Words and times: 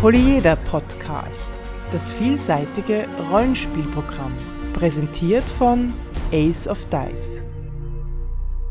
Polyeder 0.00 0.54
Podcast, 0.54 1.58
das 1.90 2.12
vielseitige 2.12 3.08
Rollenspielprogramm, 3.32 4.32
präsentiert 4.72 5.42
von 5.42 5.92
Ace 6.30 6.68
of 6.68 6.86
Dice. 6.86 7.42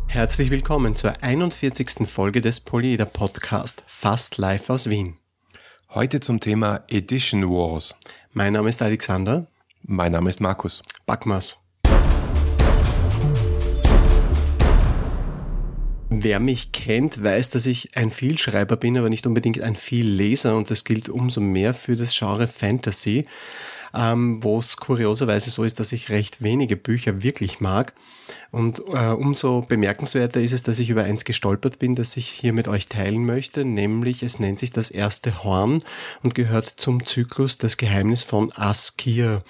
Herzlich 0.08 0.50
willkommen 0.52 0.96
zur 0.96 1.22
41. 1.22 2.08
Folge 2.08 2.40
des 2.40 2.62
Polyeder 2.62 3.04
Podcast, 3.04 3.84
fast 3.88 4.38
live 4.38 4.70
aus 4.70 4.90
Wien. 4.90 5.18
Heute 5.90 6.22
zum 6.22 6.40
Thema 6.40 6.86
Edition 6.88 7.44
Wars. 7.50 7.94
Mein 8.32 8.54
Name 8.54 8.70
ist 8.70 8.82
Alexander. 8.82 9.48
Mein 9.84 10.14
Name 10.14 10.30
ist 10.30 10.40
Markus. 10.40 10.82
Backmas. 11.06 11.60
Wer 16.10 16.40
mich 16.40 16.72
kennt, 16.72 17.22
weiß, 17.22 17.50
dass 17.50 17.66
ich 17.66 17.98
ein 17.98 18.12
Vielschreiber 18.12 18.78
bin, 18.78 18.98
aber 18.98 19.10
nicht 19.10 19.28
unbedingt 19.28 19.62
ein 19.62 19.76
Vielleser. 19.76 20.56
Und 20.56 20.72
das 20.72 20.86
gilt 20.86 21.10
umso 21.10 21.42
mehr 21.42 21.74
für 21.74 21.98
das 21.98 22.18
Genre 22.18 22.48
Fantasy, 22.48 23.26
ähm, 23.94 24.42
wo 24.42 24.58
es 24.58 24.78
kurioserweise 24.78 25.50
so 25.50 25.66
ist, 25.66 25.82
dass 25.82 25.92
ich 25.92 26.10
recht 26.10 26.42
wenige 26.42 26.78
Bücher 26.78 27.24
wirklich 27.24 27.60
mag. 27.60 27.94
Und 28.52 28.82
äh, 28.94 29.10
umso 29.10 29.64
bemerkenswerter 29.64 30.40
ist 30.40 30.54
es, 30.54 30.64
dass 30.64 30.80
ich 30.80 30.90
über 30.90 31.04
eins 31.04 31.26
gestolpert 31.26 31.78
bin, 31.78 31.96
das 31.96 32.16
ich 32.16 32.30
hier 32.30 32.54
mit 32.54 32.70
euch 32.70 32.88
teilen 32.88 33.26
möchte, 33.26 33.66
nämlich 33.66 34.24
es 34.24 34.40
nennt 34.40 34.60
sich 34.60 34.72
das 34.72 34.90
erste 34.90 35.44
Horn 35.44 35.84
und 36.24 36.36
gehört 36.36 36.68
zum 36.68 37.06
Zyklus 37.06 37.58
Das 37.58 37.76
Geheimnis 37.76 38.24
von 38.24 38.54
Askir 38.54 39.44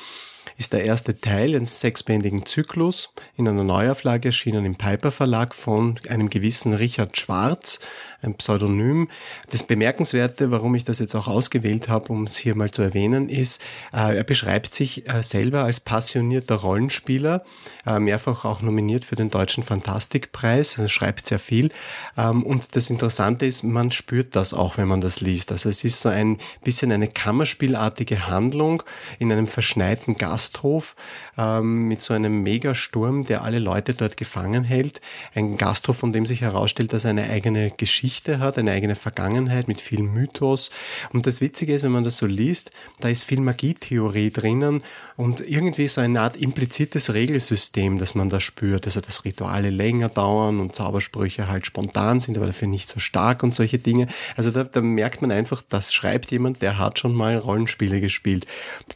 ist 0.57 0.73
der 0.73 0.83
erste 0.83 1.19
Teil 1.19 1.55
eines 1.55 1.79
sechsbändigen 1.79 2.45
Zyklus 2.45 3.13
in 3.35 3.47
einer 3.47 3.63
Neuauflage 3.63 4.29
erschienen 4.29 4.65
im 4.65 4.75
Piper 4.75 5.11
Verlag 5.11 5.53
von 5.53 5.99
einem 6.09 6.29
gewissen 6.29 6.73
Richard 6.73 7.15
Schwarz, 7.15 7.79
ein 8.23 8.33
Pseudonym. 8.35 9.09
Das 9.51 9.63
Bemerkenswerte, 9.63 10.49
warum 10.49 10.73
ich 10.73 10.83
das 10.83 10.97
jetzt 10.97 11.15
auch 11.15 11.27
ausgewählt 11.27 11.87
habe, 11.87 12.11
um 12.11 12.23
es 12.23 12.37
hier 12.37 12.55
mal 12.55 12.71
zu 12.71 12.81
erwähnen, 12.81 13.29
ist, 13.29 13.61
äh, 13.93 14.17
er 14.17 14.23
beschreibt 14.23 14.73
sich 14.73 15.07
äh, 15.07 15.21
selber 15.21 15.63
als 15.63 15.79
passionierter 15.79 16.55
Rollenspieler, 16.55 17.43
äh, 17.85 17.99
mehrfach 17.99 18.43
auch 18.43 18.61
nominiert 18.61 19.05
für 19.05 19.15
den 19.15 19.29
Deutschen 19.29 19.63
Fantastikpreis, 19.63 20.79
er 20.79 20.87
schreibt 20.87 21.27
sehr 21.27 21.39
viel. 21.39 21.69
Ähm, 22.17 22.41
und 22.41 22.75
das 22.75 22.89
Interessante 22.89 23.45
ist, 23.45 23.63
man 23.63 23.91
spürt 23.91 24.35
das 24.35 24.53
auch, 24.53 24.77
wenn 24.77 24.87
man 24.87 25.01
das 25.01 25.21
liest. 25.21 25.51
Also 25.51 25.69
es 25.69 25.83
ist 25.83 26.01
so 26.01 26.09
ein 26.09 26.39
bisschen 26.63 26.91
eine 26.91 27.07
Kammerspielartige 27.07 28.27
Handlung 28.27 28.81
in 29.19 29.31
einem 29.31 29.47
verschneiten 29.47 30.15
Gasthof 30.47 30.95
ähm, 31.37 31.87
mit 31.87 32.01
so 32.01 32.13
einem 32.13 32.41
Megasturm, 32.43 33.25
der 33.25 33.43
alle 33.43 33.59
Leute 33.59 33.93
dort 33.93 34.17
gefangen 34.17 34.63
hält. 34.63 35.01
Ein 35.35 35.57
Gasthof, 35.57 35.97
von 35.97 36.13
dem 36.13 36.25
sich 36.25 36.41
herausstellt, 36.41 36.93
dass 36.93 37.03
er 37.03 37.11
eine 37.11 37.29
eigene 37.29 37.71
Geschichte 37.71 38.39
hat, 38.39 38.57
eine 38.57 38.71
eigene 38.71 38.95
Vergangenheit 38.95 39.67
mit 39.67 39.81
viel 39.81 40.01
Mythos. 40.01 40.71
Und 41.11 41.27
das 41.27 41.41
Witzige 41.41 41.73
ist, 41.73 41.83
wenn 41.83 41.91
man 41.91 42.03
das 42.03 42.17
so 42.17 42.25
liest, 42.25 42.71
da 42.99 43.09
ist 43.09 43.23
viel 43.23 43.41
Magietheorie 43.41 44.31
drinnen 44.31 44.83
und 45.15 45.41
irgendwie 45.41 45.87
so 45.87 46.01
eine 46.01 46.21
Art 46.21 46.37
implizites 46.37 47.13
Regelsystem, 47.13 47.97
das 47.97 48.15
man 48.15 48.29
da 48.29 48.39
spürt. 48.39 48.85
Also 48.85 49.01
dass 49.01 49.25
Rituale 49.25 49.69
länger 49.69 50.09
dauern 50.09 50.59
und 50.59 50.75
Zaubersprüche 50.75 51.47
halt 51.47 51.65
spontan 51.65 52.21
sind, 52.21 52.37
aber 52.37 52.47
dafür 52.47 52.67
nicht 52.67 52.89
so 52.89 52.99
stark 52.99 53.43
und 53.43 53.53
solche 53.53 53.79
Dinge. 53.79 54.07
Also 54.35 54.51
da, 54.51 54.63
da 54.63 54.81
merkt 54.81 55.21
man 55.21 55.31
einfach, 55.31 55.61
das 55.67 55.93
schreibt 55.93 56.31
jemand, 56.31 56.61
der 56.61 56.77
hat 56.77 56.99
schon 56.99 57.13
mal 57.13 57.35
Rollenspiele 57.35 57.99
gespielt. 57.99 58.45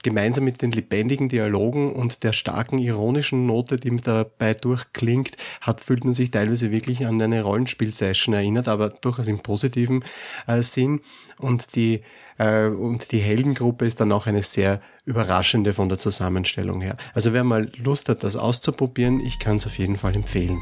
Gemeinsam 0.04 0.44
mit 0.44 0.62
den 0.62 0.72
lebendigen 0.72 1.30
Dialogen 1.42 1.94
und 1.94 2.24
der 2.24 2.34
starken 2.34 2.78
ironischen 2.78 3.46
Note, 3.46 3.78
die 3.78 3.96
dabei 3.98 4.54
durchklingt, 4.54 5.38
hat, 5.60 5.82
fühlt 5.82 6.06
man 6.06 6.14
sich 6.14 6.30
teilweise 6.30 6.72
wirklich 6.72 7.08
an 7.08 7.22
eine 7.22 7.42
Rollenspielsession 7.42 8.36
erinnert, 8.36 8.68
aber 8.68 8.90
durchaus 8.90 9.28
im 9.28 9.40
positiven 9.40 10.04
äh, 10.46 10.62
Sinn. 10.62 11.02
Und 11.40 11.76
die, 11.76 12.02
äh, 12.38 12.68
und 12.68 13.12
die 13.12 13.20
Heldengruppe 13.20 13.86
ist 13.86 14.00
dann 14.00 14.12
auch 14.12 14.28
eine 14.28 14.44
sehr 14.44 14.82
überraschende 15.06 15.74
von 15.74 15.90
der 15.90 15.98
Zusammenstellung 15.98 16.82
her. 16.82 16.96
Also 17.16 17.34
wer 17.34 17.44
mal 17.44 17.72
Lust 17.78 18.08
hat, 18.08 18.24
das 18.24 18.36
auszuprobieren, 18.36 19.20
ich 19.20 19.40
kann 19.40 19.58
es 19.58 19.66
auf 19.66 19.80
jeden 19.80 19.98
Fall 19.98 20.16
empfehlen. 20.16 20.62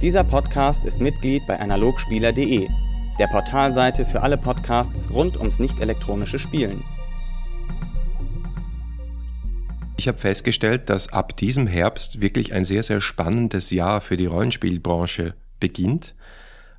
Dieser 0.00 0.22
Podcast 0.22 0.84
ist 0.84 1.00
Mitglied 1.00 1.42
bei 1.48 1.58
analogspieler.de, 1.58 2.68
der 3.18 3.26
Portalseite 3.26 4.06
für 4.06 4.22
alle 4.22 4.36
Podcasts 4.36 5.10
rund 5.10 5.36
ums 5.38 5.58
nicht 5.58 5.80
elektronische 5.80 6.38
Spielen. 6.38 6.84
Ich 9.98 10.08
habe 10.08 10.18
festgestellt, 10.18 10.90
dass 10.90 11.12
ab 11.12 11.36
diesem 11.36 11.66
Herbst 11.66 12.20
wirklich 12.20 12.52
ein 12.52 12.64
sehr, 12.64 12.82
sehr 12.82 13.00
spannendes 13.00 13.70
Jahr 13.70 14.00
für 14.00 14.16
die 14.16 14.26
Rollenspielbranche 14.26 15.34
beginnt. 15.58 16.14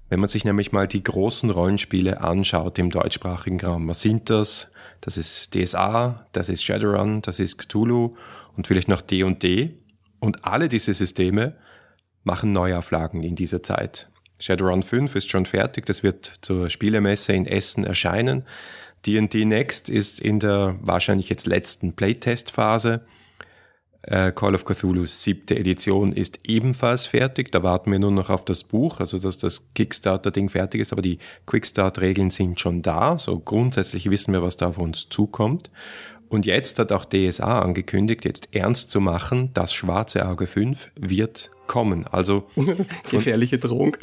Wenn 0.09 0.19
man 0.19 0.29
sich 0.29 0.45
nämlich 0.45 0.71
mal 0.71 0.87
die 0.87 1.03
großen 1.03 1.49
Rollenspiele 1.49 2.21
anschaut 2.21 2.77
im 2.79 2.91
deutschsprachigen 2.91 3.59
Raum, 3.59 3.87
was 3.87 4.01
sind 4.01 4.29
das? 4.29 4.73
Das 5.01 5.17
ist 5.17 5.53
DSA, 5.53 6.15
das 6.31 6.49
ist 6.49 6.63
Shadowrun, 6.63 7.21
das 7.21 7.39
ist 7.39 7.57
Cthulhu 7.57 8.15
und 8.55 8.67
vielleicht 8.67 8.87
noch 8.87 9.01
D&D. 9.01 9.73
Und 10.19 10.45
alle 10.45 10.69
diese 10.69 10.93
Systeme 10.93 11.55
machen 12.23 12.53
Neuauflagen 12.53 13.23
in 13.23 13.35
dieser 13.35 13.63
Zeit. 13.63 14.09
Shadowrun 14.39 14.83
5 14.83 15.15
ist 15.15 15.31
schon 15.31 15.45
fertig, 15.45 15.85
das 15.87 16.03
wird 16.03 16.31
zur 16.41 16.69
Spielemesse 16.69 17.33
in 17.33 17.47
Essen 17.47 17.83
erscheinen. 17.83 18.43
D&D 19.05 19.45
Next 19.45 19.89
ist 19.89 20.19
in 20.19 20.39
der 20.39 20.77
wahrscheinlich 20.81 21.29
jetzt 21.29 21.45
letzten 21.45 21.93
Playtest-Phase. 21.93 23.05
Äh, 24.07 24.31
Call 24.31 24.55
of 24.55 24.63
Cthulhu's 24.63 25.21
siebte 25.21 25.57
Edition 25.57 26.13
ist 26.13 26.39
ebenfalls 26.45 27.07
fertig. 27.07 27.51
Da 27.51 27.61
warten 27.61 27.91
wir 27.91 27.99
nur 27.99 28.11
noch 28.11 28.29
auf 28.29 28.45
das 28.45 28.63
Buch, 28.63 29.01
also 29.01 29.19
dass 29.19 29.37
das 29.37 29.73
Kickstarter-Ding 29.73 30.49
fertig 30.49 30.79
ist, 30.79 30.93
aber 30.93 31.01
die 31.01 31.19
Quickstart-Regeln 31.45 32.31
sind 32.31 32.59
schon 32.59 32.81
da. 32.81 33.17
So 33.17 33.37
grundsätzlich 33.37 34.09
wissen 34.09 34.31
wir, 34.31 34.41
was 34.41 34.55
da 34.55 34.67
auf 34.67 34.77
uns 34.77 35.09
zukommt. 35.09 35.69
Und 36.29 36.45
jetzt 36.45 36.79
hat 36.79 36.91
auch 36.91 37.05
DSA 37.05 37.61
angekündigt, 37.61 38.25
jetzt 38.25 38.49
ernst 38.51 38.91
zu 38.91 38.99
machen, 38.99 39.51
das 39.53 39.73
schwarze 39.73 40.27
Auge 40.27 40.47
5 40.47 40.91
wird 40.95 41.51
kommen. 41.67 42.05
Also 42.07 42.49
gefährliche 43.09 43.57
Drohung. 43.57 43.95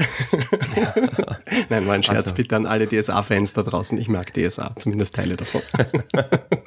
Nein, 1.69 1.87
war 1.87 1.95
ein 1.95 2.03
Scherz 2.03 2.23
also, 2.23 2.35
bitte 2.35 2.57
an 2.57 2.67
alle 2.67 2.87
DSA-Fans 2.87 3.55
da 3.55 3.63
draußen. 3.63 3.99
Ich 3.99 4.09
mag 4.09 4.33
DSA, 4.33 4.75
zumindest 4.77 5.15
Teile 5.15 5.37
davon. 5.37 5.63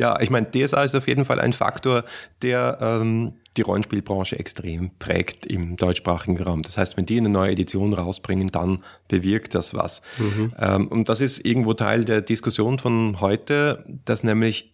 Ja, 0.00 0.18
ich 0.18 0.30
meine, 0.30 0.50
DSA 0.50 0.84
ist 0.84 0.94
auf 0.94 1.06
jeden 1.06 1.26
Fall 1.26 1.38
ein 1.40 1.52
Faktor, 1.52 2.04
der 2.40 2.78
ähm, 2.80 3.34
die 3.58 3.60
Rollenspielbranche 3.60 4.38
extrem 4.38 4.92
prägt 4.98 5.44
im 5.44 5.76
deutschsprachigen 5.76 6.42
Raum. 6.42 6.62
Das 6.62 6.78
heißt, 6.78 6.96
wenn 6.96 7.04
die 7.04 7.18
eine 7.18 7.28
neue 7.28 7.50
Edition 7.50 7.92
rausbringen, 7.92 8.48
dann 8.48 8.82
bewirkt 9.08 9.54
das 9.54 9.74
was. 9.74 10.00
Mhm. 10.16 10.54
Ähm, 10.58 10.88
und 10.88 11.10
das 11.10 11.20
ist 11.20 11.44
irgendwo 11.44 11.74
Teil 11.74 12.06
der 12.06 12.22
Diskussion 12.22 12.78
von 12.78 13.20
heute, 13.20 13.84
dass 14.06 14.24
nämlich 14.24 14.72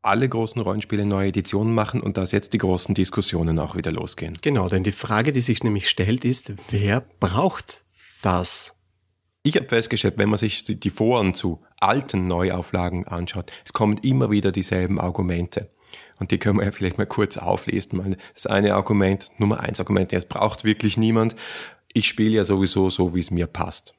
alle 0.00 0.28
großen 0.28 0.62
Rollenspiele 0.62 1.04
neue 1.06 1.30
Editionen 1.30 1.74
machen 1.74 2.00
und 2.00 2.16
dass 2.16 2.30
jetzt 2.30 2.52
die 2.52 2.58
großen 2.58 2.94
Diskussionen 2.94 3.58
auch 3.58 3.74
wieder 3.74 3.90
losgehen. 3.90 4.38
Genau, 4.42 4.68
denn 4.68 4.84
die 4.84 4.92
Frage, 4.92 5.32
die 5.32 5.40
sich 5.40 5.64
nämlich 5.64 5.90
stellt, 5.90 6.24
ist, 6.24 6.52
wer 6.70 7.04
braucht 7.18 7.84
das? 8.22 8.76
Ich 9.42 9.56
habe 9.56 9.66
festgestellt, 9.66 10.14
wenn 10.18 10.28
man 10.28 10.38
sich 10.38 10.62
die 10.64 10.90
Foren 10.90 11.34
zu 11.34 11.62
alten 11.80 12.28
Neuauflagen 12.28 13.06
anschaut, 13.06 13.52
es 13.64 13.72
kommen 13.72 13.98
immer 13.98 14.30
wieder 14.30 14.52
dieselben 14.52 15.00
Argumente. 15.00 15.68
Und 16.18 16.30
die 16.30 16.38
können 16.38 16.58
wir 16.58 16.66
ja 16.66 16.72
vielleicht 16.72 16.98
mal 16.98 17.06
kurz 17.06 17.38
auflesen. 17.38 18.16
Das 18.34 18.46
eine 18.46 18.74
Argument, 18.74 19.26
Nummer 19.38 19.60
eins 19.60 19.80
Argument, 19.80 20.12
es 20.12 20.26
braucht 20.26 20.64
wirklich 20.64 20.96
niemand. 20.96 21.34
Ich 21.92 22.06
spiele 22.06 22.36
ja 22.36 22.44
sowieso 22.44 22.90
so, 22.90 23.14
wie 23.14 23.20
es 23.20 23.30
mir 23.30 23.46
passt. 23.46 23.96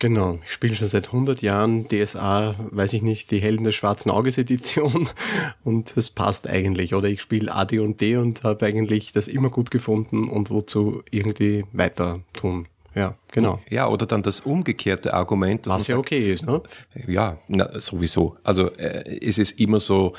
Genau, 0.00 0.40
ich 0.44 0.50
spiele 0.50 0.74
schon 0.74 0.88
seit 0.88 1.06
100 1.06 1.40
Jahren 1.40 1.86
DSA, 1.88 2.56
weiß 2.58 2.94
ich 2.94 3.02
nicht, 3.02 3.30
die 3.30 3.40
Helden 3.40 3.64
des 3.64 3.76
schwarzen 3.76 4.10
Auges 4.10 4.38
Edition 4.38 5.08
und 5.64 5.96
es 5.96 6.10
passt 6.10 6.48
eigentlich. 6.48 6.94
Oder 6.94 7.08
ich 7.08 7.20
spiele 7.20 7.54
AD 7.54 7.78
und 7.78 8.00
D 8.00 8.16
und 8.16 8.42
habe 8.42 8.66
eigentlich 8.66 9.12
das 9.12 9.28
immer 9.28 9.50
gut 9.50 9.70
gefunden 9.70 10.28
und 10.28 10.50
wozu 10.50 11.02
irgendwie 11.10 11.64
weiter 11.72 12.20
tun. 12.32 12.66
Ja, 12.94 13.16
genau. 13.32 13.60
Ja, 13.70 13.88
oder 13.88 14.06
dann 14.06 14.22
das 14.22 14.40
umgekehrte 14.40 15.14
Argument. 15.14 15.66
Was 15.66 15.88
ja 15.88 15.96
sagt, 15.96 16.06
okay 16.06 16.32
ist, 16.32 16.46
ne? 16.46 16.62
Ja, 17.06 17.38
na, 17.48 17.68
sowieso. 17.80 18.36
Also 18.44 18.70
äh, 18.72 19.18
es 19.20 19.38
ist 19.38 19.60
immer 19.60 19.80
so, 19.80 20.14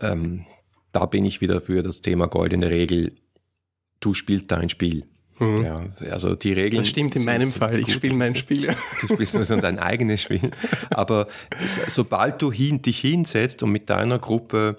ähm, 0.00 0.46
da 0.92 1.06
bin 1.06 1.24
ich 1.24 1.40
wieder 1.40 1.60
für 1.60 1.82
das 1.82 2.00
Thema 2.00 2.26
goldene 2.26 2.70
Regel. 2.70 3.12
Du 4.00 4.14
spielst 4.14 4.50
dein 4.50 4.70
Spiel. 4.70 5.04
Mhm. 5.38 5.62
Ja, 5.62 5.84
also 6.10 6.34
die 6.34 6.52
Regeln. 6.52 6.82
Das 6.82 6.88
stimmt 6.88 7.14
in 7.14 7.24
meinem 7.24 7.48
Fall. 7.48 7.78
Ich 7.78 7.92
spiele 7.92 8.14
mein 8.14 8.34
Spiel. 8.34 8.74
Du 9.00 9.14
spielst 9.14 9.34
nur 9.34 9.44
so 9.44 9.56
dein 9.56 9.78
eigenes 9.78 10.22
Spiel. 10.22 10.50
Aber 10.90 11.28
sobald 11.86 12.42
du 12.42 12.50
hin, 12.50 12.82
dich 12.82 13.00
hinsetzt 13.00 13.62
und 13.62 13.70
mit 13.70 13.88
deiner 13.90 14.18
Gruppe 14.18 14.78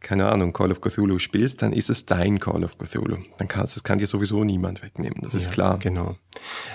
keine 0.00 0.28
Ahnung, 0.28 0.52
Call 0.52 0.70
of 0.70 0.80
Cthulhu 0.80 1.18
spielst, 1.18 1.62
dann 1.62 1.72
ist 1.72 1.90
es 1.90 2.06
dein 2.06 2.38
Call 2.38 2.64
of 2.64 2.78
Cthulhu. 2.78 3.18
Dann 3.38 3.48
kannst, 3.48 3.76
das 3.76 3.82
kann 3.84 3.98
dir 3.98 4.06
sowieso 4.06 4.44
niemand 4.44 4.82
wegnehmen, 4.82 5.20
das 5.22 5.34
ist 5.34 5.46
Ja, 5.46 5.52
klar. 5.52 5.78
Genau. 5.78 6.16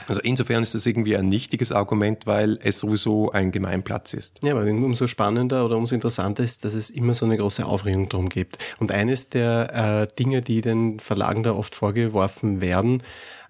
Also 0.08 0.22
insofern 0.22 0.62
ist 0.64 0.76
das 0.76 0.86
irgendwie 0.86 1.16
ein 1.16 1.30
nichtiges 1.30 1.72
Argument, 1.72 2.28
weil 2.28 2.60
es 2.64 2.80
sowieso 2.80 3.32
ein 3.32 3.52
Gemeinplatz 3.52 4.14
ist. 4.14 4.44
Ja, 4.44 4.56
aber 4.56 4.66
umso 4.66 5.08
spannender 5.08 5.66
oder 5.66 5.78
umso 5.78 5.96
interessanter 5.96 6.44
ist, 6.44 6.66
dass 6.66 6.74
es 6.74 6.90
immer 6.90 7.14
so 7.14 7.26
eine 7.26 7.38
große 7.38 7.66
Aufregung 7.66 8.10
drum 8.10 8.30
gibt. 8.30 8.58
Und 8.80 8.92
eines 8.92 9.30
der 9.30 10.08
äh, 10.12 10.16
Dinge, 10.16 10.42
die 10.42 10.62
den 10.62 11.00
Verlagen 11.00 11.44
da 11.44 11.54
oft 11.54 11.76
vorgeworfen 11.76 12.62
werden, 12.62 13.04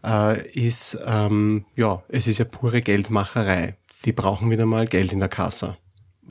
äh, 0.06 0.48
ist, 0.52 1.00
ähm, 1.06 1.66
ja, 1.76 2.04
es 2.10 2.28
ist 2.28 2.38
ja 2.38 2.46
pure 2.46 2.82
Geldmacherei. 2.82 3.76
Die 4.06 4.12
brauchen 4.12 4.50
wieder 4.50 4.66
mal 4.66 4.86
Geld 4.86 5.14
in 5.14 5.20
der 5.20 5.30
Kasse. 5.30 5.78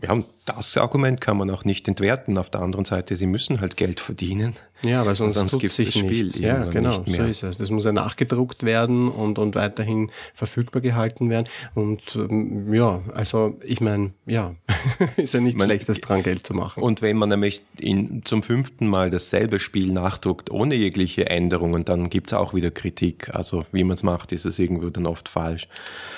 Ja, 0.02 0.12
und 0.12 0.26
das 0.46 0.76
Argument 0.76 1.20
kann 1.20 1.36
man 1.36 1.48
auch 1.52 1.64
nicht 1.64 1.86
entwerten. 1.86 2.36
Auf 2.36 2.50
der 2.50 2.62
anderen 2.62 2.84
Seite, 2.84 3.14
sie 3.14 3.26
müssen 3.26 3.60
halt 3.60 3.76
Geld 3.76 4.00
verdienen. 4.00 4.54
Ja, 4.82 5.06
weil 5.06 5.14
sonst, 5.14 5.34
Sonst 5.34 5.60
gibt's 5.60 5.76
sich 5.76 5.86
das 5.86 5.94
Spiel 5.98 6.24
nichts. 6.24 6.38
Ja, 6.40 6.64
genau, 6.64 6.98
nicht 7.02 7.14
so 7.16 7.22
ist 7.22 7.42
es. 7.44 7.58
Das 7.58 7.70
muss 7.70 7.84
ja 7.84 7.92
nachgedruckt 7.92 8.64
werden 8.64 9.08
und, 9.08 9.38
und 9.38 9.54
weiterhin 9.54 10.10
verfügbar 10.34 10.82
gehalten 10.82 11.30
werden. 11.30 11.46
Und 11.76 12.16
ähm, 12.16 12.74
ja, 12.74 13.00
also 13.14 13.56
ich 13.62 13.80
meine, 13.80 14.12
ja, 14.26 14.56
ist 15.16 15.34
ja 15.34 15.40
nicht 15.40 15.56
Man- 15.56 15.68
schlecht, 15.68 15.88
das 15.88 16.00
dran 16.00 16.24
Geld 16.24 16.44
zu 16.44 16.54
machen. 16.54 16.82
Und 16.82 17.00
wenn 17.00 17.16
man 17.16 17.28
nämlich 17.28 17.62
in, 17.78 18.24
zum 18.24 18.42
fünften 18.42 18.88
Mal 18.88 19.10
dasselbe 19.10 19.60
Spiel 19.60 19.92
nachdruckt, 19.92 20.50
ohne 20.50 20.74
jegliche 20.74 21.30
Änderungen, 21.30 21.84
dann 21.84 22.10
gibt's 22.10 22.32
auch 22.32 22.52
wieder 22.54 22.72
Kritik. 22.72 23.32
Also 23.32 23.64
wie 23.70 23.84
man 23.84 23.94
es 23.94 24.02
macht, 24.02 24.32
ist 24.32 24.46
es 24.46 24.58
irgendwo 24.58 24.90
dann 24.90 25.06
oft 25.06 25.28
falsch. 25.28 25.68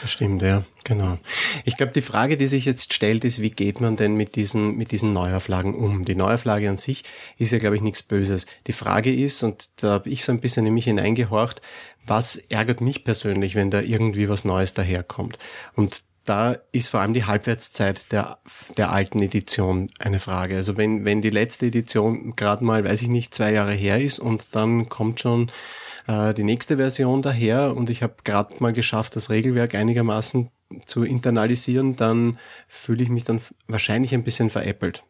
Das 0.01 0.11
stimmt, 0.11 0.41
ja, 0.41 0.65
genau. 0.85 1.19
Ich 1.65 1.77
glaube, 1.77 1.93
die 1.93 2.03
Frage, 2.03 2.37
die 2.37 2.47
sich 2.47 2.65
jetzt 2.65 2.93
stellt, 2.93 3.25
ist, 3.25 3.41
wie 3.41 3.51
geht 3.51 3.81
man 3.81 3.97
denn 3.97 4.15
mit 4.15 4.37
diesen, 4.37 4.77
mit 4.77 4.93
diesen 4.93 5.13
Neuauflagen 5.13 5.75
um? 5.75 6.05
Die 6.05 6.15
Neuauflage 6.15 6.69
an 6.69 6.77
sich 6.77 7.05
ist 7.39 7.53
ja, 7.53 7.59
glaube 7.59 7.77
ich, 7.77 7.83
nichts 7.83 8.03
Böses. 8.03 8.47
Die 8.67 8.73
Frage 8.73 9.13
ist, 9.13 9.43
und 9.43 9.83
da 9.83 9.93
habe 9.93 10.11
ich 10.11 10.25
so 10.25 10.33
ein 10.33 10.41
bisschen 10.41 10.67
in 10.67 10.75
mich 10.75 10.85
hineingehorcht, 10.85 11.61
was 12.07 12.37
ärgert 12.37 12.81
mich 12.81 13.05
persönlich, 13.05 13.55
wenn 13.55 13.71
da 13.71 13.81
irgendwie 13.81 14.29
was 14.29 14.45
Neues 14.45 14.75
daherkommt? 14.75 15.39
Und 15.75 16.05
da 16.25 16.57
ist 16.73 16.89
vor 16.89 17.01
allem 17.01 17.15
die 17.15 17.25
Halbwertszeit 17.25 18.11
der, 18.13 18.39
der 18.77 18.91
alten 18.91 19.21
Edition 19.21 19.91
eine 19.99 20.21
Frage. 20.21 20.57
Also 20.57 20.77
wenn, 20.77 21.05
wenn 21.05 21.21
die 21.21 21.31
letzte 21.31 21.67
Edition 21.67 22.35
gerade 22.35 22.65
mal, 22.65 22.85
weiß 22.85 23.03
ich 23.03 23.09
nicht, 23.09 23.35
zwei 23.35 23.53
Jahre 23.53 23.73
her 23.73 24.01
ist 24.01 24.19
und 24.19 24.49
dann 24.53 24.89
kommt 24.89 25.21
schon 25.21 25.51
äh, 26.07 26.33
die 26.33 26.45
nächste 26.45 26.77
Version 26.77 27.23
daher 27.23 27.77
und 27.77 27.91
ich 27.91 28.03
habe 28.03 28.15
gerade 28.25 28.55
mal 28.61 28.73
geschafft, 28.73 29.17
das 29.17 29.31
Regelwerk 29.31 29.75
einigermaßen 29.75 30.49
zu 30.87 31.05
internalisieren, 31.05 31.97
dann 31.97 32.39
fühle 32.69 33.03
ich 33.03 33.09
mich 33.09 33.25
dann 33.25 33.41
wahrscheinlich 33.67 34.15
ein 34.15 34.25
bisschen 34.25 34.51
veräppelt. 34.51 35.05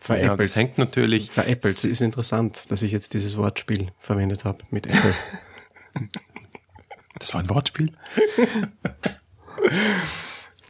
Veräppelt. 0.00 0.28
Ja, 0.28 0.36
das 0.36 0.56
hängt 0.56 0.78
natürlich. 0.78 1.30
Veräppelt. 1.30 1.84
Ist 1.84 2.00
interessant, 2.00 2.70
dass 2.70 2.82
ich 2.82 2.92
jetzt 2.92 3.14
dieses 3.14 3.36
Wortspiel 3.36 3.92
verwendet 3.98 4.44
habe 4.44 4.64
mit 4.70 4.86
Apple. 4.86 5.14
Das 7.18 7.32
war 7.32 7.40
ein 7.40 7.48
Wortspiel. 7.48 7.92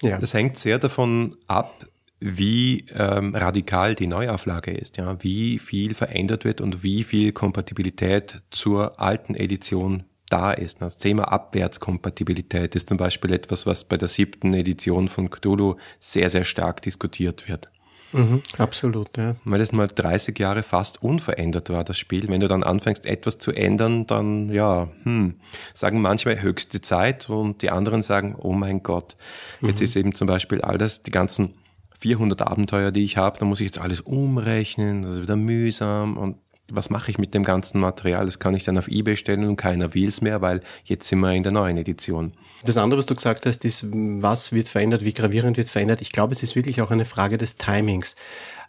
ja. 0.00 0.18
Das 0.18 0.32
hängt 0.32 0.58
sehr 0.58 0.78
davon 0.78 1.34
ab, 1.48 1.86
wie 2.20 2.86
ähm, 2.94 3.34
radikal 3.34 3.94
die 3.94 4.06
Neuauflage 4.06 4.70
ist, 4.70 4.96
ja, 4.96 5.22
wie 5.22 5.58
viel 5.58 5.94
verändert 5.94 6.44
wird 6.44 6.60
und 6.60 6.82
wie 6.82 7.04
viel 7.04 7.32
Kompatibilität 7.32 8.42
zur 8.50 9.00
alten 9.00 9.34
Edition 9.34 10.04
da 10.28 10.52
ist. 10.52 10.82
Das 10.82 10.98
Thema 10.98 11.24
Abwärtskompatibilität 11.24 12.74
ist 12.74 12.88
zum 12.88 12.98
Beispiel 12.98 13.32
etwas, 13.32 13.66
was 13.66 13.84
bei 13.84 13.96
der 13.96 14.08
siebten 14.08 14.54
Edition 14.54 15.08
von 15.08 15.30
Cthulhu 15.30 15.76
sehr, 15.98 16.30
sehr 16.30 16.44
stark 16.44 16.82
diskutiert 16.82 17.48
wird. 17.48 17.70
Mhm, 18.12 18.42
absolut, 18.58 19.16
ja. 19.16 19.36
Weil 19.44 19.58
das 19.58 19.72
mal 19.72 19.88
30 19.88 20.38
Jahre 20.38 20.62
fast 20.62 21.02
unverändert 21.02 21.70
war, 21.70 21.84
das 21.84 21.98
Spiel. 21.98 22.28
Wenn 22.28 22.40
du 22.40 22.48
dann 22.48 22.62
anfängst, 22.62 23.04
etwas 23.04 23.38
zu 23.38 23.52
ändern, 23.52 24.06
dann, 24.06 24.50
ja, 24.50 24.88
hm, 25.02 25.34
sagen 25.74 26.00
manchmal 26.00 26.40
höchste 26.40 26.80
Zeit 26.80 27.28
und 27.28 27.62
die 27.62 27.70
anderen 27.70 28.02
sagen, 28.02 28.36
oh 28.38 28.52
mein 28.52 28.82
Gott, 28.82 29.16
jetzt 29.60 29.80
ist 29.80 29.96
eben 29.96 30.14
zum 30.14 30.28
Beispiel 30.28 30.62
alles, 30.62 31.02
die 31.02 31.10
ganzen 31.10 31.54
400 31.98 32.42
Abenteuer, 32.42 32.90
die 32.90 33.04
ich 33.04 33.16
habe, 33.16 33.38
da 33.38 33.44
muss 33.44 33.60
ich 33.60 33.66
jetzt 33.66 33.80
alles 33.80 34.00
umrechnen, 34.00 35.02
das 35.02 35.16
ist 35.16 35.22
wieder 35.22 35.36
mühsam 35.36 36.16
und 36.16 36.36
was 36.70 36.90
mache 36.90 37.10
ich 37.10 37.18
mit 37.18 37.34
dem 37.34 37.44
ganzen 37.44 37.80
Material? 37.80 38.26
Das 38.26 38.38
kann 38.38 38.54
ich 38.54 38.64
dann 38.64 38.78
auf 38.78 38.88
Ebay 38.88 39.16
stellen 39.16 39.46
und 39.46 39.56
keiner 39.56 39.94
will's 39.94 40.20
mehr, 40.20 40.40
weil 40.40 40.60
jetzt 40.84 41.08
sind 41.08 41.20
wir 41.20 41.32
in 41.32 41.42
der 41.42 41.52
neuen 41.52 41.76
Edition. 41.76 42.32
Das 42.64 42.76
andere, 42.76 42.98
was 42.98 43.06
du 43.06 43.14
gesagt 43.14 43.46
hast, 43.46 43.64
ist, 43.64 43.86
was 43.92 44.52
wird 44.52 44.68
verändert, 44.68 45.04
wie 45.04 45.12
gravierend 45.12 45.56
wird 45.56 45.68
verändert. 45.68 46.00
Ich 46.00 46.12
glaube, 46.12 46.32
es 46.32 46.42
ist 46.42 46.56
wirklich 46.56 46.82
auch 46.82 46.90
eine 46.90 47.04
Frage 47.04 47.38
des 47.38 47.56
Timings. 47.56 48.16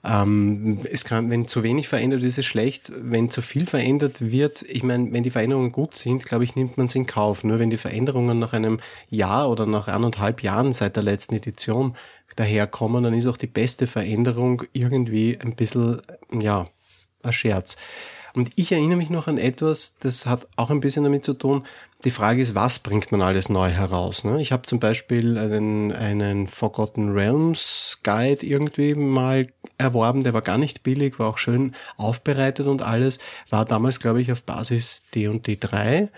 Ähm, 0.03 0.79
es 0.91 1.03
kann, 1.05 1.29
wenn 1.31 1.47
zu 1.47 1.63
wenig 1.63 1.87
verändert 1.87 2.21
ist, 2.21 2.27
ist 2.27 2.37
es 2.39 2.45
schlecht. 2.45 2.91
Wenn 2.95 3.29
zu 3.29 3.41
viel 3.41 3.65
verändert 3.65 4.31
wird, 4.31 4.63
ich 4.67 4.83
meine, 4.83 5.11
wenn 5.11 5.23
die 5.23 5.31
Veränderungen 5.31 5.71
gut 5.71 5.95
sind, 5.95 6.25
glaube 6.25 6.43
ich, 6.43 6.55
nimmt 6.55 6.77
man 6.77 6.85
es 6.85 6.95
in 6.95 7.07
Kauf. 7.07 7.43
Nur 7.43 7.59
wenn 7.59 7.69
die 7.69 7.77
Veränderungen 7.77 8.37
nach 8.37 8.53
einem 8.53 8.79
Jahr 9.09 9.49
oder 9.49 9.65
nach 9.65 9.87
eineinhalb 9.87 10.43
Jahren 10.43 10.73
seit 10.73 10.95
der 10.95 11.03
letzten 11.03 11.35
Edition 11.35 11.95
daherkommen, 12.35 13.03
dann 13.03 13.13
ist 13.13 13.25
auch 13.25 13.37
die 13.37 13.47
beste 13.47 13.87
Veränderung 13.87 14.63
irgendwie 14.73 15.39
ein 15.39 15.55
bisschen, 15.55 16.01
ja, 16.31 16.67
ein 17.23 17.33
Scherz. 17.33 17.77
Und 18.33 18.51
ich 18.55 18.71
erinnere 18.71 18.97
mich 18.97 19.09
noch 19.09 19.27
an 19.27 19.37
etwas, 19.37 19.97
das 19.97 20.25
hat 20.27 20.47
auch 20.57 20.69
ein 20.69 20.79
bisschen 20.79 21.03
damit 21.03 21.25
zu 21.25 21.33
tun. 21.33 21.65
Die 22.03 22.11
Frage 22.11 22.43
ist, 22.43 22.53
was 22.53 22.77
bringt 22.77 23.11
man 23.11 23.23
alles 23.23 23.49
neu 23.49 23.69
heraus? 23.71 24.23
Ne? 24.23 24.39
Ich 24.39 24.51
habe 24.51 24.67
zum 24.67 24.79
Beispiel 24.79 25.35
einen, 25.37 25.91
einen 25.91 26.47
Forgotten 26.47 27.09
Realms 27.11 27.99
Guide 28.03 28.45
irgendwie 28.45 28.93
mal 28.93 29.47
erworben, 29.79 30.23
der 30.23 30.33
war 30.33 30.41
gar 30.41 30.59
nicht 30.59 30.83
billig, 30.83 31.17
war 31.17 31.29
auch 31.29 31.37
schön 31.37 31.73
aufbereitet 31.97 32.67
und 32.67 32.81
alles, 32.81 33.19
war 33.49 33.65
damals, 33.65 33.99
glaube 33.99 34.21
ich, 34.21 34.31
auf 34.31 34.43
Basis 34.43 35.05
D&D 35.13 35.57
3 35.59 36.09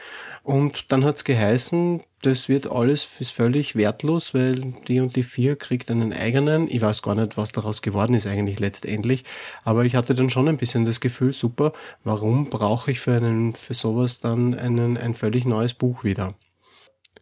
und 0.43 0.91
dann 0.91 1.05
hat's 1.05 1.23
geheißen, 1.23 2.01
das 2.21 2.49
wird 2.49 2.69
alles 2.69 3.07
ist 3.19 3.31
völlig 3.31 3.75
wertlos, 3.75 4.33
weil 4.33 4.73
D&D 4.87 5.23
4 5.23 5.55
kriegt 5.55 5.89
einen 5.89 6.11
eigenen, 6.11 6.69
ich 6.69 6.81
weiß 6.81 7.01
gar 7.01 7.15
nicht, 7.15 7.37
was 7.37 7.51
daraus 7.51 7.81
geworden 7.81 8.13
ist 8.13 8.27
eigentlich 8.27 8.59
letztendlich, 8.59 9.23
aber 9.63 9.85
ich 9.85 9.95
hatte 9.95 10.13
dann 10.13 10.29
schon 10.29 10.47
ein 10.49 10.57
bisschen 10.57 10.85
das 10.85 10.99
Gefühl, 10.99 11.33
super, 11.33 11.71
warum 12.03 12.49
brauche 12.49 12.91
ich 12.91 12.99
für 12.99 13.13
einen, 13.13 13.55
für 13.55 13.73
sowas 13.73 14.19
dann 14.19 14.53
einen, 14.53 14.97
ein 14.97 15.13
völlig 15.13 15.45
neues 15.45 15.68
Buch 15.73 16.03
wieder? 16.03 16.35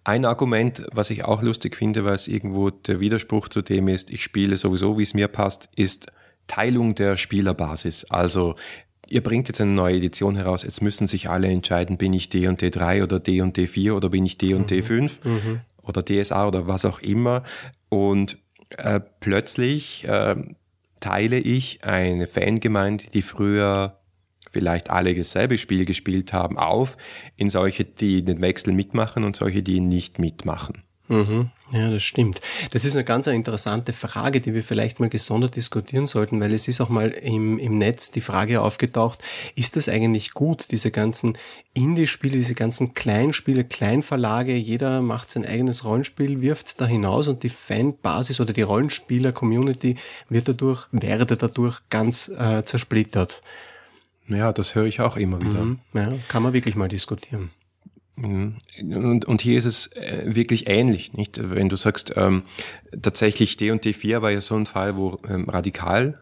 Ein 0.04 0.26
Argument, 0.26 0.86
was 0.92 1.10
ich 1.10 1.26
auch 1.26 1.42
lustig 1.42 1.76
finde, 1.76 2.06
weil 2.06 2.16
es 2.16 2.28
irgendwo 2.28 2.70
der 2.70 3.00
Widerspruch 3.00 3.50
zu 3.50 3.62
dem 3.62 3.88
ist, 3.90 4.10
ich 4.10 4.24
spiele 4.24 4.56
sowieso, 4.56 4.98
wie 4.98 5.04
es 5.04 5.14
mir 5.14 5.28
passt, 5.28 5.70
ist 5.76 6.08
Teilung 6.48 6.96
der 6.96 7.18
Spielerbasis. 7.18 8.06
Also 8.06 8.56
ihr 9.10 9.22
bringt 9.22 9.50
jetzt 9.50 9.60
eine 9.60 9.72
neue 9.72 9.98
Edition 9.98 10.36
heraus, 10.36 10.64
jetzt 10.64 10.82
müssen 10.82 11.08
sich 11.08 11.30
alle 11.30 11.48
entscheiden, 11.48 11.98
bin 11.98 12.14
ich 12.14 12.30
D 12.30 12.48
und 12.48 12.62
D3 12.62 13.04
oder 13.04 13.20
D 13.20 13.42
und 13.42 13.58
D4 13.58 13.94
oder 13.94 14.10
bin 14.10 14.26
ich 14.26 14.38
D 14.38 14.54
und 14.54 14.72
D5 14.72 15.12
oder 15.84 16.04
DSA 16.04 16.48
oder 16.48 16.68
was 16.68 16.86
auch 16.86 17.00
immer. 17.00 17.44
Und 17.90 18.38
äh, 18.78 19.00
plötzlich 19.20 20.06
äh, 20.08 20.36
teile 21.00 21.38
ich 21.38 21.84
eine 21.84 22.28
Fangemeinde, 22.28 23.06
die 23.14 23.22
früher 23.22 24.00
vielleicht 24.52 24.90
alle 24.90 25.14
dasselbe 25.14 25.58
Spiel 25.58 25.86
gespielt 25.86 26.34
haben, 26.34 26.58
auf 26.58 26.98
in 27.36 27.50
solche, 27.50 27.86
die 27.86 28.24
den 28.24 28.42
Wechsel 28.42 28.74
mitmachen 28.74 29.24
und 29.24 29.36
solche, 29.36 29.64
die 29.64 29.76
ihn 29.76 29.88
nicht 29.88 30.20
mitmachen. 30.20 30.84
Mhm. 31.10 31.52
Ja, 31.72 31.90
das 31.90 32.04
stimmt. 32.04 32.40
Das 32.72 32.86
ist 32.86 32.96
eine 32.96 33.04
ganz 33.04 33.28
interessante 33.28 33.92
Frage, 33.92 34.40
die 34.40 34.54
wir 34.54 34.64
vielleicht 34.64 35.02
mal 35.02 35.10
gesondert 35.10 35.58
diskutieren 35.58 36.08
sollten, 36.08 36.40
weil 36.40 36.54
es 36.54 36.68
ist 36.70 36.80
auch 36.80 36.88
mal 36.88 37.10
im, 37.10 37.60
im 37.60 37.78
Netz 37.78 38.12
die 38.12 38.22
Frage 38.22 38.62
aufgetaucht, 38.62 39.22
ist 39.56 39.76
das 39.76 39.90
eigentlich 39.90 40.32
gut, 40.32 40.72
diese 40.72 40.92
ganzen 40.92 41.38
Indie-Spiele, 41.74 42.38
diese 42.38 42.56
ganzen 42.56 42.94
Kleinspiele, 42.94 43.66
Kleinverlage, 43.66 44.56
jeder 44.56 45.02
macht 45.02 45.32
sein 45.32 45.46
eigenes 45.46 45.84
Rollenspiel, 45.84 46.40
wirft 46.40 46.80
da 46.80 46.86
hinaus 46.86 47.28
und 47.28 47.44
die 47.44 47.50
Fanbasis 47.50 48.40
oder 48.40 48.54
die 48.54 48.62
Rollenspieler-Community 48.62 49.96
wird 50.30 50.48
dadurch, 50.48 50.88
werde 50.92 51.36
dadurch 51.36 51.82
ganz 51.90 52.30
äh, 52.30 52.64
zersplittert. 52.64 53.42
Ja, 54.28 54.52
das 54.54 54.76
höre 54.76 54.86
ich 54.86 55.00
auch 55.00 55.18
immer 55.18 55.40
wieder. 55.42 55.64
Mhm. 55.64 55.80
Ja, 55.94 56.14
kann 56.28 56.44
man 56.44 56.54
wirklich 56.54 56.76
mal 56.76 56.88
diskutieren. 56.88 57.52
Und, 58.18 59.26
und 59.26 59.42
hier 59.42 59.60
ist 59.60 59.66
es 59.66 59.92
äh, 59.94 60.24
wirklich 60.26 60.68
ähnlich, 60.68 61.14
nicht? 61.14 61.40
Wenn 61.52 61.70
du 61.70 61.76
sagst, 61.76 62.14
ähm, 62.18 62.44
tatsächlich 63.02 63.58
D 63.58 63.70
und 63.70 63.86
D4 63.86 64.22
war 64.22 64.32
ja 64.32 64.42
so 64.42 64.56
ein 64.56 64.66
Fall, 64.66 64.98
wo 64.98 65.20
ähm, 65.30 65.48
radikal 65.48 66.20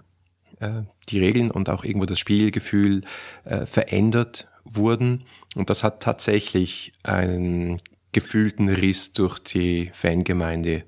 äh, 0.59 0.83
die 1.07 1.19
Regeln 1.19 1.51
und 1.51 1.69
auch 1.69 1.85
irgendwo 1.85 2.05
das 2.05 2.19
Spielgefühl 2.19 3.01
äh, 3.45 3.65
verändert 3.65 4.49
wurden. 4.65 5.23
Und 5.55 5.69
das 5.69 5.83
hat 5.83 6.03
tatsächlich 6.03 6.91
einen 7.03 7.77
gefühlten 8.11 8.67
Riss 8.67 9.13
durch 9.13 9.39
die 9.39 9.89
Fangemeinde 9.93 10.83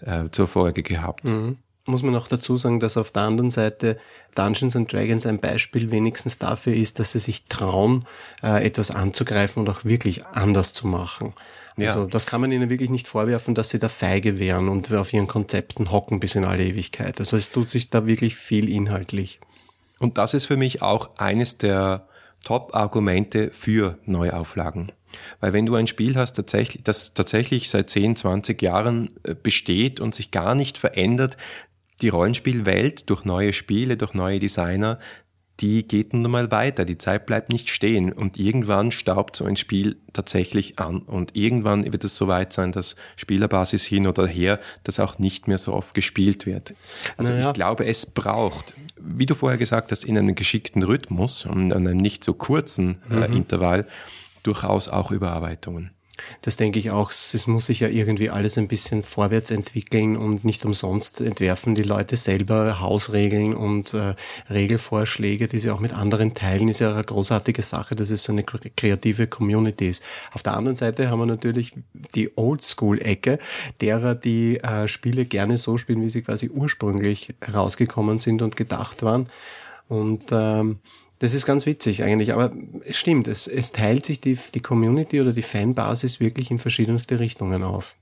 äh, 0.00 0.28
zur 0.32 0.48
Folge 0.48 0.82
gehabt. 0.82 1.24
Mhm. 1.24 1.58
Muss 1.86 2.02
man 2.02 2.14
auch 2.14 2.28
dazu 2.28 2.56
sagen, 2.56 2.78
dass 2.78 2.96
auf 2.96 3.10
der 3.10 3.22
anderen 3.22 3.50
Seite 3.50 3.98
Dungeons 4.36 4.76
and 4.76 4.92
Dragons 4.92 5.26
ein 5.26 5.40
Beispiel 5.40 5.90
wenigstens 5.90 6.38
dafür 6.38 6.74
ist, 6.74 7.00
dass 7.00 7.12
sie 7.12 7.18
sich 7.18 7.44
trauen, 7.44 8.06
äh, 8.42 8.64
etwas 8.64 8.92
anzugreifen 8.92 9.62
und 9.62 9.68
auch 9.68 9.84
wirklich 9.84 10.24
anders 10.26 10.72
zu 10.72 10.86
machen. 10.86 11.34
Ja. 11.76 11.88
Also 11.88 12.06
das 12.06 12.26
kann 12.26 12.40
man 12.40 12.52
ihnen 12.52 12.70
wirklich 12.70 12.90
nicht 12.90 13.08
vorwerfen, 13.08 13.54
dass 13.54 13.70
sie 13.70 13.78
da 13.78 13.88
feige 13.88 14.38
wären 14.38 14.68
und 14.68 14.92
auf 14.92 15.12
ihren 15.12 15.26
Konzepten 15.26 15.90
hocken 15.90 16.20
bis 16.20 16.34
in 16.34 16.44
alle 16.44 16.64
Ewigkeit. 16.64 17.18
Also 17.18 17.36
es 17.36 17.50
tut 17.50 17.68
sich 17.68 17.88
da 17.88 18.06
wirklich 18.06 18.36
viel 18.36 18.68
inhaltlich. 18.68 19.40
Und 19.98 20.18
das 20.18 20.34
ist 20.34 20.46
für 20.46 20.56
mich 20.56 20.82
auch 20.82 21.10
eines 21.18 21.58
der 21.58 22.06
Top-Argumente 22.44 23.50
für 23.52 23.98
Neuauflagen. 24.04 24.92
Weil 25.40 25.52
wenn 25.52 25.66
du 25.66 25.74
ein 25.74 25.86
Spiel 25.86 26.16
hast, 26.16 26.38
das 26.38 27.14
tatsächlich 27.14 27.70
seit 27.70 27.90
10, 27.90 28.16
20 28.16 28.60
Jahren 28.62 29.10
äh, 29.24 29.34
besteht 29.34 30.00
und 30.00 30.14
sich 30.14 30.30
gar 30.30 30.54
nicht 30.54 30.78
verändert, 30.78 31.36
die 32.02 32.08
Rollenspielwelt 32.08 33.08
durch 33.08 33.24
neue 33.24 33.52
Spiele, 33.52 33.96
durch 33.96 34.14
neue 34.14 34.38
Designer 34.38 34.98
die 35.62 35.86
geht 35.86 36.12
nun 36.12 36.30
mal 36.30 36.50
weiter, 36.50 36.84
die 36.84 36.98
Zeit 36.98 37.26
bleibt 37.26 37.50
nicht 37.50 37.70
stehen 37.70 38.12
und 38.12 38.36
irgendwann 38.36 38.90
staubt 38.90 39.36
so 39.36 39.44
ein 39.44 39.56
Spiel 39.56 39.96
tatsächlich 40.12 40.78
an 40.78 40.98
und 41.00 41.36
irgendwann 41.36 41.90
wird 41.90 42.04
es 42.04 42.16
so 42.16 42.26
weit 42.26 42.52
sein, 42.52 42.72
dass 42.72 42.96
Spielerbasis 43.16 43.84
hin 43.84 44.06
oder 44.06 44.26
her 44.26 44.58
das 44.82 44.98
auch 44.98 45.18
nicht 45.18 45.46
mehr 45.48 45.58
so 45.58 45.72
oft 45.72 45.94
gespielt 45.94 46.46
wird. 46.46 46.74
Also 47.16 47.32
naja. 47.32 47.48
ich 47.48 47.54
glaube, 47.54 47.86
es 47.86 48.06
braucht, 48.06 48.74
wie 49.00 49.26
du 49.26 49.34
vorher 49.34 49.58
gesagt 49.58 49.92
hast, 49.92 50.04
in 50.04 50.18
einem 50.18 50.34
geschickten 50.34 50.82
Rhythmus 50.82 51.46
und 51.46 51.72
einem 51.72 51.96
nicht 51.96 52.24
so 52.24 52.34
kurzen 52.34 53.00
äh, 53.10 53.28
mhm. 53.28 53.36
Intervall 53.36 53.86
durchaus 54.42 54.88
auch 54.88 55.12
Überarbeitungen. 55.12 55.92
Das 56.42 56.56
denke 56.56 56.78
ich 56.78 56.90
auch. 56.90 57.10
Es 57.10 57.46
muss 57.46 57.66
sich 57.66 57.80
ja 57.80 57.88
irgendwie 57.88 58.30
alles 58.30 58.58
ein 58.58 58.68
bisschen 58.68 59.02
vorwärts 59.02 59.50
entwickeln 59.50 60.16
und 60.16 60.44
nicht 60.44 60.64
umsonst 60.64 61.20
entwerfen 61.20 61.74
die 61.74 61.82
Leute 61.82 62.16
selber 62.16 62.80
Hausregeln 62.80 63.54
und 63.54 63.94
äh, 63.94 64.14
Regelvorschläge, 64.50 65.48
die 65.48 65.58
sie 65.58 65.70
auch 65.70 65.80
mit 65.80 65.92
anderen 65.92 66.34
teilen, 66.34 66.68
ist 66.68 66.80
ja 66.80 66.92
eine 66.92 67.04
großartige 67.04 67.62
Sache, 67.62 67.94
dass 67.94 68.10
es 68.10 68.24
so 68.24 68.32
eine 68.32 68.44
kreative 68.44 69.26
Community 69.26 69.88
ist. 69.88 70.02
Auf 70.32 70.42
der 70.42 70.54
anderen 70.54 70.76
Seite 70.76 71.10
haben 71.10 71.20
wir 71.20 71.26
natürlich 71.26 71.74
die 72.14 72.36
Oldschool-Ecke, 72.36 73.38
derer 73.80 74.14
die 74.14 74.58
äh, 74.58 74.88
Spiele 74.88 75.24
gerne 75.24 75.58
so 75.58 75.78
spielen, 75.78 76.02
wie 76.02 76.10
sie 76.10 76.22
quasi 76.22 76.48
ursprünglich 76.48 77.34
rausgekommen 77.52 78.18
sind 78.18 78.42
und 78.42 78.56
gedacht 78.56 79.02
waren. 79.02 79.28
Und 79.88 80.24
ähm, 80.30 80.78
das 81.22 81.34
ist 81.34 81.46
ganz 81.46 81.66
witzig 81.66 82.02
eigentlich, 82.02 82.32
aber 82.32 82.52
es 82.84 82.96
stimmt, 82.96 83.28
es, 83.28 83.46
es 83.46 83.70
teilt 83.70 84.04
sich 84.04 84.20
die, 84.20 84.36
die 84.54 84.60
Community 84.60 85.20
oder 85.20 85.32
die 85.32 85.42
Fanbasis 85.42 86.18
wirklich 86.18 86.50
in 86.50 86.58
verschiedenste 86.58 87.20
Richtungen 87.20 87.62
auf. 87.62 87.94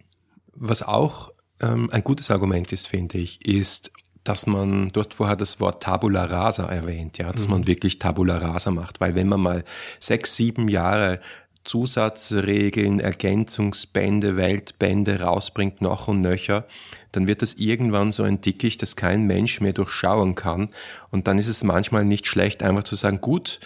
Was 0.54 0.82
auch 0.82 1.30
ähm, 1.60 1.90
ein 1.92 2.02
gutes 2.02 2.30
Argument 2.30 2.72
ist, 2.72 2.88
finde 2.88 3.18
ich, 3.18 3.46
ist, 3.46 3.92
dass 4.24 4.46
man, 4.46 4.88
du 4.88 5.00
hast 5.00 5.12
vorher 5.12 5.36
das 5.36 5.60
Wort 5.60 5.82
Tabula 5.82 6.24
Rasa 6.24 6.64
erwähnt, 6.64 7.18
ja, 7.18 7.30
dass 7.30 7.44
mhm. 7.44 7.52
man 7.52 7.66
wirklich 7.66 7.98
Tabula 7.98 8.38
Rasa 8.38 8.70
macht, 8.70 9.02
weil 9.02 9.14
wenn 9.14 9.28
man 9.28 9.40
mal 9.40 9.64
sechs, 9.98 10.34
sieben 10.34 10.68
Jahre 10.68 11.20
Zusatzregeln, 11.64 13.00
Ergänzungsbände, 13.00 14.36
Weltbände 14.36 15.20
rausbringt, 15.20 15.82
noch 15.82 16.08
und 16.08 16.20
nöcher, 16.20 16.66
dann 17.12 17.26
wird 17.26 17.42
das 17.42 17.54
irgendwann 17.54 18.12
so 18.12 18.22
ein 18.22 18.40
Dickicht, 18.40 18.82
das 18.82 18.96
kein 18.96 19.26
Mensch 19.26 19.60
mehr 19.60 19.72
durchschauen 19.72 20.34
kann. 20.34 20.70
Und 21.10 21.26
dann 21.26 21.38
ist 21.38 21.48
es 21.48 21.64
manchmal 21.64 22.04
nicht 22.04 22.26
schlecht, 22.26 22.62
einfach 22.62 22.84
zu 22.84 22.96
sagen, 22.96 23.20
gut, 23.20 23.60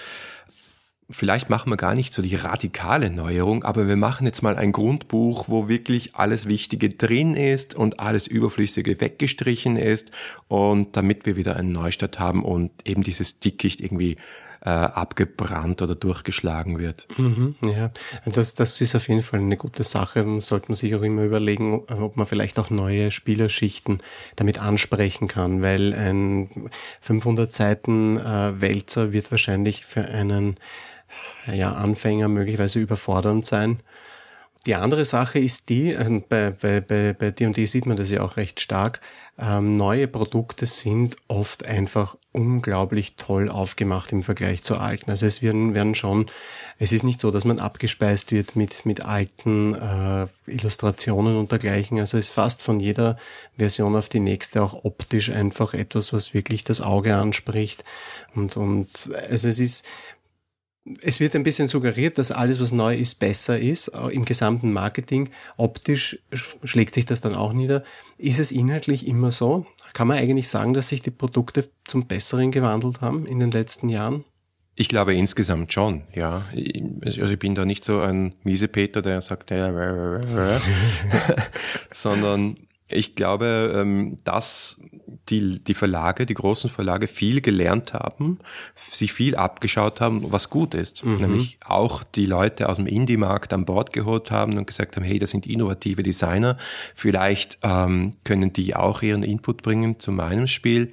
vielleicht 1.10 1.50
machen 1.50 1.70
wir 1.70 1.76
gar 1.76 1.94
nicht 1.94 2.12
so 2.12 2.22
die 2.22 2.34
radikale 2.34 3.10
Neuerung, 3.10 3.64
aber 3.64 3.86
wir 3.86 3.96
machen 3.96 4.26
jetzt 4.26 4.42
mal 4.42 4.56
ein 4.56 4.72
Grundbuch, 4.72 5.44
wo 5.48 5.68
wirklich 5.68 6.16
alles 6.16 6.48
Wichtige 6.48 6.88
drin 6.88 7.34
ist 7.34 7.74
und 7.74 8.00
alles 8.00 8.26
Überflüssige 8.26 9.00
weggestrichen 9.00 9.76
ist 9.76 10.10
und 10.48 10.96
damit 10.96 11.26
wir 11.26 11.36
wieder 11.36 11.56
einen 11.56 11.72
Neustart 11.72 12.18
haben 12.18 12.44
und 12.44 12.70
eben 12.86 13.02
dieses 13.02 13.40
Dickicht 13.40 13.80
irgendwie 13.80 14.16
äh, 14.64 14.70
abgebrannt 14.70 15.82
oder 15.82 15.94
durchgeschlagen 15.94 16.78
wird. 16.78 17.06
Mhm, 17.18 17.54
ja, 17.64 17.90
das, 18.24 18.54
das 18.54 18.80
ist 18.80 18.94
auf 18.94 19.08
jeden 19.08 19.22
Fall 19.22 19.40
eine 19.40 19.56
gute 19.56 19.84
Sache. 19.84 20.40
Sollte 20.40 20.68
man 20.68 20.76
sich 20.76 20.94
auch 20.94 21.02
immer 21.02 21.22
überlegen, 21.24 21.82
ob 21.88 22.16
man 22.16 22.26
vielleicht 22.26 22.58
auch 22.58 22.70
neue 22.70 23.10
Spielerschichten 23.10 23.98
damit 24.36 24.60
ansprechen 24.60 25.28
kann, 25.28 25.62
weil 25.62 25.92
ein 25.92 26.70
500 27.00 27.52
Seiten 27.52 28.16
äh, 28.16 28.60
Wälzer 28.60 29.12
wird 29.12 29.30
wahrscheinlich 29.30 29.84
für 29.84 30.06
einen 30.06 30.56
ja, 31.52 31.72
Anfänger 31.72 32.28
möglicherweise 32.28 32.80
überfordernd 32.80 33.44
sein. 33.44 33.80
Die 34.66 34.74
andere 34.74 35.04
Sache 35.04 35.38
ist 35.38 35.68
die, 35.68 35.92
äh, 35.92 36.22
bei, 36.28 36.50
bei, 36.50 36.80
bei, 36.80 37.12
bei 37.12 37.30
D&D 37.30 37.66
sieht 37.66 37.86
man 37.86 37.96
das 37.96 38.10
ja 38.10 38.22
auch 38.22 38.36
recht 38.36 38.60
stark, 38.60 39.00
ähm, 39.36 39.76
neue 39.76 40.06
Produkte 40.06 40.66
sind 40.66 41.16
oft 41.26 41.66
einfach 41.66 42.16
unglaublich 42.30 43.16
toll 43.16 43.48
aufgemacht 43.48 44.12
im 44.12 44.22
Vergleich 44.22 44.62
zu 44.62 44.78
alten. 44.78 45.10
Also 45.10 45.26
es 45.26 45.42
werden, 45.42 45.74
werden 45.74 45.96
schon, 45.96 46.26
es 46.78 46.92
ist 46.92 47.02
nicht 47.02 47.20
so, 47.20 47.32
dass 47.32 47.44
man 47.44 47.58
abgespeist 47.58 48.30
wird 48.30 48.54
mit, 48.54 48.86
mit 48.86 49.04
alten 49.04 49.74
äh, 49.74 50.26
Illustrationen 50.46 51.36
und 51.36 51.50
dergleichen. 51.50 51.98
Also 51.98 52.16
es 52.16 52.26
ist 52.26 52.34
fast 52.34 52.62
von 52.62 52.78
jeder 52.78 53.18
Version 53.56 53.96
auf 53.96 54.08
die 54.08 54.20
nächste 54.20 54.62
auch 54.62 54.84
optisch 54.84 55.30
einfach 55.30 55.74
etwas, 55.74 56.12
was 56.12 56.32
wirklich 56.32 56.62
das 56.62 56.80
Auge 56.80 57.16
anspricht. 57.16 57.84
Und, 58.36 58.56
und 58.56 59.10
also 59.28 59.48
es 59.48 59.58
ist, 59.58 59.84
es 61.00 61.18
wird 61.18 61.34
ein 61.34 61.42
bisschen 61.42 61.68
suggeriert, 61.68 62.18
dass 62.18 62.30
alles, 62.30 62.60
was 62.60 62.72
neu 62.72 62.94
ist, 62.94 63.18
besser 63.18 63.58
ist. 63.58 63.88
Im 64.10 64.24
gesamten 64.24 64.72
Marketing, 64.72 65.30
optisch 65.56 66.18
schlägt 66.62 66.94
sich 66.94 67.06
das 67.06 67.20
dann 67.20 67.34
auch 67.34 67.52
nieder. 67.52 67.82
Ist 68.18 68.38
es 68.38 68.52
inhaltlich 68.52 69.06
immer 69.06 69.32
so? 69.32 69.66
Kann 69.94 70.08
man 70.08 70.18
eigentlich 70.18 70.48
sagen, 70.48 70.74
dass 70.74 70.88
sich 70.88 71.00
die 71.00 71.10
Produkte 71.10 71.70
zum 71.84 72.06
Besseren 72.06 72.50
gewandelt 72.50 73.00
haben 73.00 73.26
in 73.26 73.40
den 73.40 73.50
letzten 73.50 73.88
Jahren? 73.88 74.24
Ich 74.76 74.88
glaube 74.88 75.14
insgesamt 75.14 75.72
schon, 75.72 76.02
ja. 76.12 76.42
Also 77.04 77.26
ich 77.26 77.38
bin 77.38 77.54
da 77.54 77.64
nicht 77.64 77.84
so 77.84 78.00
ein 78.00 78.34
Miesepeter, 78.42 79.02
der 79.02 79.20
sagt, 79.20 79.52
ja, 79.52 79.70
sondern 81.92 82.56
ich 82.88 83.14
glaube, 83.14 83.72
ähm, 83.76 84.18
dass 84.24 84.82
die, 85.30 85.58
die 85.62 85.74
Verlage, 85.74 86.26
die 86.26 86.34
großen 86.34 86.68
Verlage 86.68 87.08
viel 87.08 87.40
gelernt 87.40 87.94
haben, 87.94 88.38
sich 88.74 89.12
viel 89.12 89.36
abgeschaut 89.36 90.00
haben, 90.00 90.32
was 90.32 90.50
gut 90.50 90.74
ist. 90.74 91.04
Mhm. 91.04 91.16
Nämlich 91.16 91.58
auch 91.64 92.02
die 92.02 92.26
Leute 92.26 92.68
aus 92.68 92.76
dem 92.76 92.86
Indie-Markt 92.86 93.52
an 93.52 93.64
Bord 93.64 93.92
geholt 93.92 94.30
haben 94.30 94.58
und 94.58 94.66
gesagt 94.66 94.96
haben, 94.96 95.04
hey, 95.04 95.18
das 95.18 95.30
sind 95.30 95.46
innovative 95.46 96.02
Designer, 96.02 96.58
vielleicht 96.94 97.58
ähm, 97.62 98.12
können 98.24 98.52
die 98.52 98.76
auch 98.76 99.02
ihren 99.02 99.22
Input 99.22 99.62
bringen 99.62 99.98
zu 99.98 100.12
meinem 100.12 100.46
Spiel. 100.46 100.92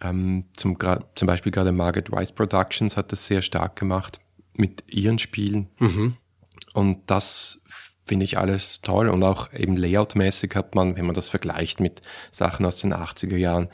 Ähm, 0.00 0.44
zum, 0.56 0.78
zum 1.14 1.26
Beispiel 1.26 1.52
gerade 1.52 1.72
Margaret 1.72 2.12
Rice 2.12 2.32
Productions 2.32 2.96
hat 2.96 3.12
das 3.12 3.26
sehr 3.26 3.42
stark 3.42 3.76
gemacht 3.76 4.20
mit 4.56 4.84
ihren 4.88 5.18
Spielen. 5.18 5.68
Mhm. 5.78 6.14
Und 6.72 6.98
das 7.06 7.62
finde 8.10 8.24
ich 8.24 8.38
alles 8.38 8.80
toll 8.80 9.08
und 9.08 9.22
auch 9.22 9.52
eben 9.52 9.76
layoutmäßig 9.76 10.56
hat 10.56 10.74
man, 10.74 10.96
wenn 10.96 11.06
man 11.06 11.14
das 11.14 11.28
vergleicht 11.28 11.78
mit 11.78 12.02
Sachen 12.32 12.66
aus 12.66 12.78
den 12.78 12.92
80er 12.92 13.36
Jahren, 13.36 13.68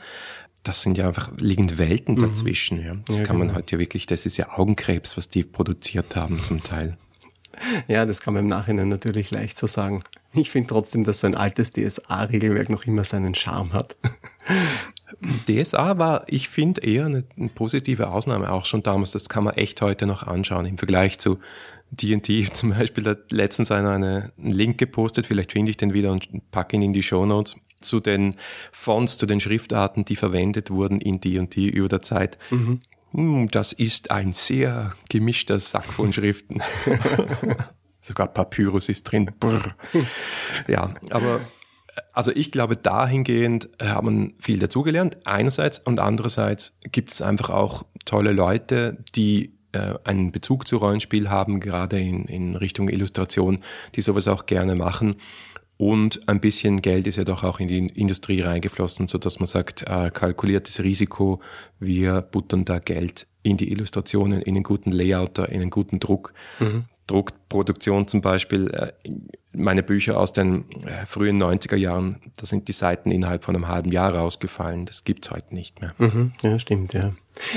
das 0.61 0.83
sind 0.83 0.95
ja 0.95 1.07
einfach 1.07 1.31
liegende 1.39 1.79
Welten 1.79 2.13
mhm. 2.13 2.19
dazwischen. 2.19 2.85
Ja. 2.85 2.93
Das 3.07 3.17
ja, 3.17 3.23
kann 3.23 3.39
man 3.39 3.47
genau. 3.47 3.57
heute 3.57 3.77
ja 3.77 3.79
wirklich, 3.79 4.05
das 4.05 4.27
ist 4.27 4.37
ja 4.37 4.49
Augenkrebs, 4.49 5.17
was 5.17 5.29
die 5.29 5.43
produziert 5.43 6.15
haben 6.15 6.41
zum 6.41 6.61
Teil. 6.63 6.95
Ja, 7.87 8.05
das 8.05 8.21
kann 8.21 8.35
man 8.35 8.43
im 8.43 8.47
Nachhinein 8.47 8.87
natürlich 8.87 9.31
leicht 9.31 9.57
so 9.57 9.65
sagen. 9.65 10.03
Ich 10.31 10.51
finde 10.51 10.69
trotzdem, 10.69 11.03
dass 11.03 11.21
so 11.21 11.27
ein 11.27 11.35
altes 11.35 11.73
DSA-Regelwerk 11.73 12.69
noch 12.69 12.85
immer 12.85 13.03
seinen 13.03 13.33
Charme 13.33 13.73
hat. 13.73 13.97
DSA 15.47 15.97
war, 15.97 16.25
ich 16.27 16.49
finde, 16.49 16.81
eher 16.81 17.07
eine, 17.07 17.23
eine, 17.35 17.49
positive 17.49 18.11
Ausnahme 18.11 18.51
auch 18.51 18.65
schon 18.65 18.83
damals. 18.83 19.09
Das 19.09 19.27
kann 19.27 19.43
man 19.43 19.55
echt 19.55 19.81
heute 19.81 20.05
noch 20.05 20.21
anschauen 20.21 20.67
im 20.67 20.77
Vergleich 20.77 21.17
zu 21.17 21.39
D&D 21.91 22.49
zum 22.53 22.71
Beispiel 22.71 23.05
hat 23.05 23.31
letztens 23.31 23.71
einer 23.71 23.91
eine, 23.91 24.31
einen 24.37 24.51
Link 24.51 24.77
gepostet, 24.77 25.27
vielleicht 25.27 25.53
finde 25.53 25.71
ich 25.71 25.77
den 25.77 25.93
wieder 25.93 26.11
und 26.11 26.51
packe 26.51 26.75
ihn 26.75 26.81
in 26.81 26.93
die 26.93 27.03
Show 27.03 27.25
Notes 27.25 27.55
zu 27.81 27.99
den 27.99 28.35
Fonts, 28.71 29.17
zu 29.17 29.25
den 29.25 29.39
Schriftarten, 29.39 30.03
die 30.03 30.15
verwendet 30.15 30.71
wurden 30.71 30.99
in 30.99 31.19
D&D 31.19 31.67
über 31.67 31.89
der 31.89 32.01
Zeit. 32.01 32.37
Mhm. 32.49 32.79
Hm, 33.11 33.49
das 33.49 33.73
ist 33.73 34.11
ein 34.11 34.31
sehr 34.31 34.93
gemischter 35.09 35.59
Sack 35.59 35.85
von 35.85 36.11
Schriften. 36.11 36.61
Sogar 38.01 38.27
Papyrus 38.27 38.89
ist 38.89 39.03
drin. 39.03 39.31
Brr. 39.39 39.75
Ja, 40.67 40.93
aber 41.09 41.41
also 42.13 42.31
ich 42.31 42.51
glaube, 42.51 42.77
dahingehend 42.77 43.69
haben 43.81 44.33
viel 44.39 44.59
dazugelernt, 44.59 45.17
einerseits 45.25 45.79
und 45.79 45.99
andererseits 45.99 46.79
gibt 46.91 47.11
es 47.11 47.21
einfach 47.21 47.49
auch 47.49 47.85
tolle 48.05 48.31
Leute, 48.31 49.03
die 49.15 49.56
äh, 49.77 50.09
einen 50.09 50.31
Bezug 50.31 50.67
zu 50.67 50.77
Rollenspiel 50.77 51.29
haben, 51.29 51.59
gerade 51.59 51.99
in, 51.99 52.25
in 52.25 52.55
Richtung 52.55 52.89
Illustration, 52.89 53.59
die 53.95 54.01
sowas 54.01 54.27
auch 54.27 54.45
gerne 54.45 54.75
machen. 54.75 55.15
Und 55.77 56.27
ein 56.27 56.39
bisschen 56.39 56.81
Geld 56.81 57.05
ist 57.05 57.17
ja 57.17 57.23
doch 57.23 57.43
auch 57.43 57.59
in 57.59 57.67
die 57.67 57.87
Industrie 57.87 58.41
reingeflossen, 58.41 59.07
so 59.07 59.19
dass 59.19 59.39
man 59.39 59.45
sagt, 59.45 59.83
äh, 59.83 60.09
kalkuliertes 60.11 60.83
Risiko, 60.83 61.39
wir 61.79 62.21
buttern 62.21 62.65
da 62.65 62.79
Geld 62.79 63.27
in 63.43 63.57
die 63.57 63.71
Illustrationen, 63.71 64.41
in 64.41 64.55
einen 64.55 64.63
guten 64.63 64.91
Layouter, 64.91 65.49
in 65.49 65.61
einen 65.61 65.69
guten 65.69 65.99
Druck. 65.99 66.33
Mhm. 66.59 66.85
Druckproduktion 67.05 68.07
zum 68.07 68.21
Beispiel, 68.21 68.69
äh, 68.71 68.91
meine 69.53 69.83
Bücher 69.83 70.19
aus 70.19 70.33
den 70.33 70.65
äh, 70.83 71.05
frühen 71.05 71.41
90er 71.41 71.77
Jahren, 71.77 72.21
da 72.35 72.45
sind 72.45 72.67
die 72.67 72.73
Seiten 72.73 73.11
innerhalb 73.11 73.45
von 73.45 73.55
einem 73.55 73.67
halben 73.67 73.91
Jahr 73.91 74.13
rausgefallen. 74.13 74.85
Das 74.85 75.03
gibt's 75.03 75.31
heute 75.31 75.53
nicht 75.53 75.79
mehr. 75.79 75.93
Mhm, 75.99 76.33
ja, 76.41 76.59
stimmt, 76.59 76.93
ja. 76.93 77.13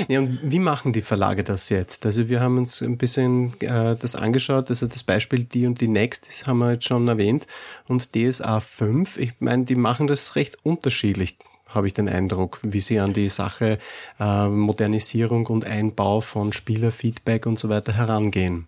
Ja. 0.07 0.19
Und 0.19 0.39
wie 0.43 0.59
machen 0.59 0.93
die 0.93 1.01
Verlage 1.01 1.43
das 1.43 1.69
jetzt? 1.69 2.05
Also 2.05 2.29
wir 2.29 2.39
haben 2.39 2.57
uns 2.57 2.81
ein 2.81 2.97
bisschen 2.97 3.53
äh, 3.61 3.95
das 3.95 4.15
angeschaut, 4.15 4.69
also 4.69 4.87
das 4.87 5.03
Beispiel 5.03 5.43
die 5.43 5.67
und 5.67 5.81
die 5.81 5.87
Next, 5.87 6.27
das 6.27 6.47
haben 6.47 6.59
wir 6.59 6.73
jetzt 6.73 6.85
schon 6.85 7.07
erwähnt, 7.07 7.47
und 7.87 8.15
DSA 8.15 8.59
5, 8.59 9.17
ich 9.17 9.33
meine, 9.39 9.65
die 9.65 9.75
machen 9.75 10.07
das 10.07 10.35
recht 10.35 10.57
unterschiedlich 10.63 11.37
habe 11.73 11.87
ich 11.87 11.93
den 11.93 12.09
Eindruck, 12.09 12.59
wie 12.63 12.81
sie 12.81 12.99
an 12.99 13.13
die 13.13 13.29
Sache 13.29 13.77
äh, 14.19 14.47
Modernisierung 14.47 15.45
und 15.47 15.65
Einbau 15.65 16.19
von 16.19 16.51
Spielerfeedback 16.51 17.45
und 17.45 17.57
so 17.57 17.69
weiter 17.69 17.93
herangehen. 17.93 18.67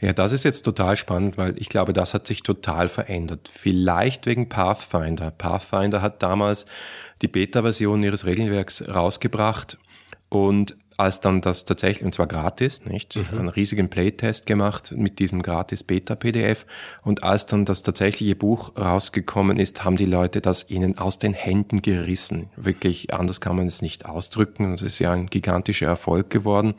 Ja, 0.00 0.12
das 0.12 0.32
ist 0.32 0.44
jetzt 0.44 0.62
total 0.62 0.96
spannend, 0.96 1.36
weil 1.38 1.58
ich 1.58 1.68
glaube, 1.68 1.92
das 1.92 2.14
hat 2.14 2.26
sich 2.28 2.44
total 2.44 2.88
verändert. 2.88 3.50
Vielleicht 3.52 4.26
wegen 4.26 4.48
Pathfinder. 4.48 5.32
Pathfinder 5.32 6.02
hat 6.02 6.22
damals 6.22 6.66
die 7.20 7.28
Beta-Version 7.28 8.02
ihres 8.04 8.24
Regelwerks 8.24 8.88
rausgebracht 8.88 9.76
und 10.28 10.76
als 10.98 11.20
dann 11.20 11.40
das 11.40 11.64
tatsächlich, 11.64 12.04
und 12.04 12.12
zwar 12.12 12.26
gratis, 12.26 12.84
nicht, 12.84 13.14
mhm. 13.16 13.38
einen 13.38 13.48
riesigen 13.48 13.88
Playtest 13.88 14.46
gemacht 14.46 14.92
mit 14.96 15.20
diesem 15.20 15.42
gratis 15.42 15.84
Beta-PDF. 15.84 16.66
Und 17.04 17.22
als 17.22 17.46
dann 17.46 17.64
das 17.64 17.84
tatsächliche 17.84 18.34
Buch 18.34 18.76
rausgekommen 18.76 19.60
ist, 19.60 19.84
haben 19.84 19.96
die 19.96 20.06
Leute 20.06 20.40
das 20.40 20.68
ihnen 20.70 20.98
aus 20.98 21.20
den 21.20 21.34
Händen 21.34 21.82
gerissen. 21.82 22.50
Wirklich, 22.56 23.14
anders 23.14 23.40
kann 23.40 23.54
man 23.54 23.68
es 23.68 23.80
nicht 23.80 24.06
ausdrücken. 24.06 24.74
Es 24.74 24.82
ist 24.82 24.98
ja 24.98 25.12
ein 25.12 25.28
gigantischer 25.28 25.86
Erfolg 25.86 26.30
geworden. 26.30 26.74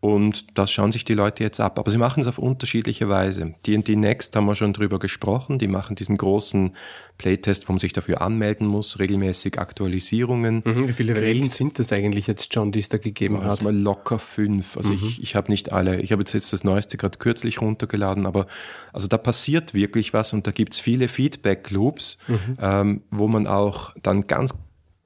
Und 0.00 0.56
das 0.56 0.72
schauen 0.72 0.92
sich 0.92 1.04
die 1.04 1.12
Leute 1.12 1.44
jetzt 1.44 1.60
ab. 1.60 1.78
Aber 1.78 1.90
sie 1.90 1.98
machen 1.98 2.22
es 2.22 2.26
auf 2.26 2.38
unterschiedliche 2.38 3.10
Weise. 3.10 3.54
D&D 3.66 3.96
Next 3.96 4.34
haben 4.34 4.46
wir 4.46 4.54
schon 4.54 4.72
drüber 4.72 4.98
gesprochen. 4.98 5.58
Die 5.58 5.68
machen 5.68 5.94
diesen 5.94 6.16
großen 6.16 6.74
Playtest, 7.18 7.68
wo 7.68 7.74
man 7.74 7.80
sich 7.80 7.92
dafür 7.92 8.22
anmelden 8.22 8.66
muss, 8.66 8.98
regelmäßig 8.98 9.58
Aktualisierungen. 9.58 10.62
Mhm, 10.64 10.88
wie 10.88 10.92
viele 10.94 11.20
Regeln 11.20 11.50
sind 11.50 11.78
das 11.78 11.92
eigentlich 11.92 12.26
jetzt 12.26 12.54
schon, 12.54 12.72
die 12.72 12.78
es 12.78 12.88
da 12.88 12.96
gegeben 12.96 13.42
hat? 13.42 13.46
Das 13.46 13.62
war 13.62 13.72
locker 13.72 14.18
fünf. 14.18 14.78
Also 14.78 14.94
mhm. 14.94 15.00
ich, 15.04 15.22
ich 15.22 15.36
habe 15.36 15.50
nicht 15.52 15.70
alle. 15.70 16.00
Ich 16.00 16.12
habe 16.12 16.22
jetzt, 16.22 16.32
jetzt 16.32 16.54
das 16.54 16.64
Neueste 16.64 16.96
gerade 16.96 17.18
kürzlich 17.18 17.60
runtergeladen. 17.60 18.24
Aber 18.24 18.46
also 18.94 19.06
da 19.06 19.18
passiert 19.18 19.74
wirklich 19.74 20.14
was 20.14 20.32
und 20.32 20.46
da 20.46 20.50
gibt's 20.50 20.80
viele 20.80 21.08
Feedback-Loops, 21.08 22.18
mhm. 22.26 22.56
ähm, 22.58 23.02
wo 23.10 23.28
man 23.28 23.46
auch 23.46 23.92
dann 24.02 24.26
ganz 24.26 24.54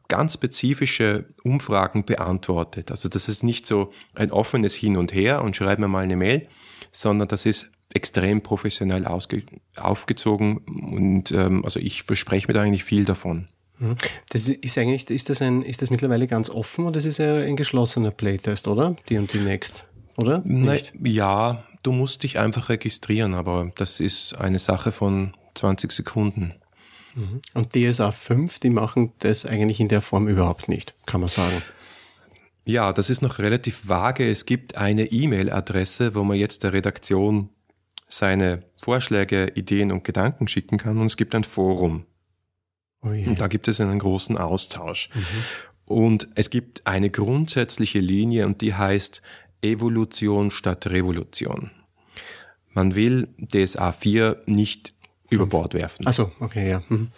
ganz 0.08 0.34
spezifische 0.34 1.26
Umfragen 1.42 2.04
beantwortet. 2.04 2.90
Also 2.90 3.08
das 3.08 3.28
ist 3.28 3.42
nicht 3.42 3.66
so 3.66 3.92
ein 4.14 4.30
offenes 4.30 4.74
Hin 4.74 4.96
und 4.96 5.14
Her 5.14 5.42
und 5.42 5.56
schreib 5.56 5.78
mir 5.78 5.88
mal 5.88 6.04
eine 6.04 6.16
Mail, 6.16 6.46
sondern 6.92 7.28
das 7.28 7.46
ist 7.46 7.72
extrem 7.94 8.42
professionell 8.42 9.06
aufgezogen 9.06 10.58
und 10.58 11.30
ähm, 11.30 11.64
also 11.64 11.78
ich 11.78 12.02
verspreche 12.02 12.48
mir 12.48 12.54
da 12.54 12.62
eigentlich 12.62 12.84
viel 12.84 13.04
davon. 13.04 13.48
Mhm. 13.78 13.96
Das 14.30 14.48
ist 14.48 14.78
eigentlich, 14.78 15.08
ist 15.10 15.30
das 15.30 15.40
ein, 15.42 15.62
ist 15.62 15.80
das 15.80 15.90
mittlerweile 15.90 16.26
ganz 16.26 16.50
offen 16.50 16.86
oder 16.86 16.94
das 16.94 17.04
ist 17.04 17.18
ja 17.18 17.36
ein 17.36 17.56
geschlossener 17.56 18.10
Playtest, 18.10 18.68
oder? 18.68 18.96
Die 19.08 19.16
und 19.16 19.32
die 19.32 19.38
Next, 19.38 19.86
oder? 20.16 20.42
Nein, 20.44 20.80
ja, 21.02 21.64
du 21.82 21.92
musst 21.92 22.24
dich 22.24 22.38
einfach 22.38 22.68
registrieren, 22.68 23.34
aber 23.34 23.70
das 23.76 24.00
ist 24.00 24.34
eine 24.34 24.58
Sache 24.58 24.90
von 24.90 25.34
20 25.54 25.92
Sekunden. 25.92 26.54
Mhm. 27.14 27.40
Und 27.54 27.74
DSA 27.74 28.10
5, 28.10 28.58
die 28.58 28.70
machen 28.70 29.12
das 29.18 29.46
eigentlich 29.46 29.80
in 29.80 29.88
der 29.88 30.00
Form 30.00 30.28
überhaupt 30.28 30.68
nicht, 30.68 30.94
kann 31.06 31.20
man 31.20 31.30
sagen. 31.30 31.62
Ja, 32.64 32.92
das 32.92 33.10
ist 33.10 33.22
noch 33.22 33.38
relativ 33.38 33.88
vage. 33.88 34.28
Es 34.30 34.46
gibt 34.46 34.76
eine 34.76 35.06
E-Mail-Adresse, 35.06 36.14
wo 36.14 36.24
man 36.24 36.38
jetzt 36.38 36.62
der 36.62 36.72
Redaktion 36.72 37.50
seine 38.08 38.62
Vorschläge, 38.76 39.52
Ideen 39.54 39.92
und 39.92 40.04
Gedanken 40.04 40.48
schicken 40.48 40.78
kann. 40.78 40.98
Und 40.98 41.06
es 41.06 41.16
gibt 41.16 41.34
ein 41.34 41.44
Forum. 41.44 42.06
Oh 43.02 43.08
und 43.08 43.38
da 43.38 43.48
gibt 43.48 43.68
es 43.68 43.80
einen 43.80 43.98
großen 43.98 44.38
Austausch. 44.38 45.10
Mhm. 45.14 45.24
Und 45.84 46.28
es 46.34 46.48
gibt 46.48 46.86
eine 46.86 47.10
grundsätzliche 47.10 47.98
Linie 47.98 48.46
und 48.46 48.62
die 48.62 48.74
heißt 48.74 49.20
Evolution 49.60 50.50
statt 50.50 50.86
Revolution. 50.86 51.70
Man 52.70 52.94
will 52.94 53.28
DSA 53.38 53.92
4 53.92 54.42
nicht 54.46 54.93
über 55.30 55.46
Bord 55.46 55.74
werfen. 55.74 56.06
Achso, 56.06 56.30
okay, 56.38 56.68
ja. 56.68 56.82
Mhm. 56.88 57.10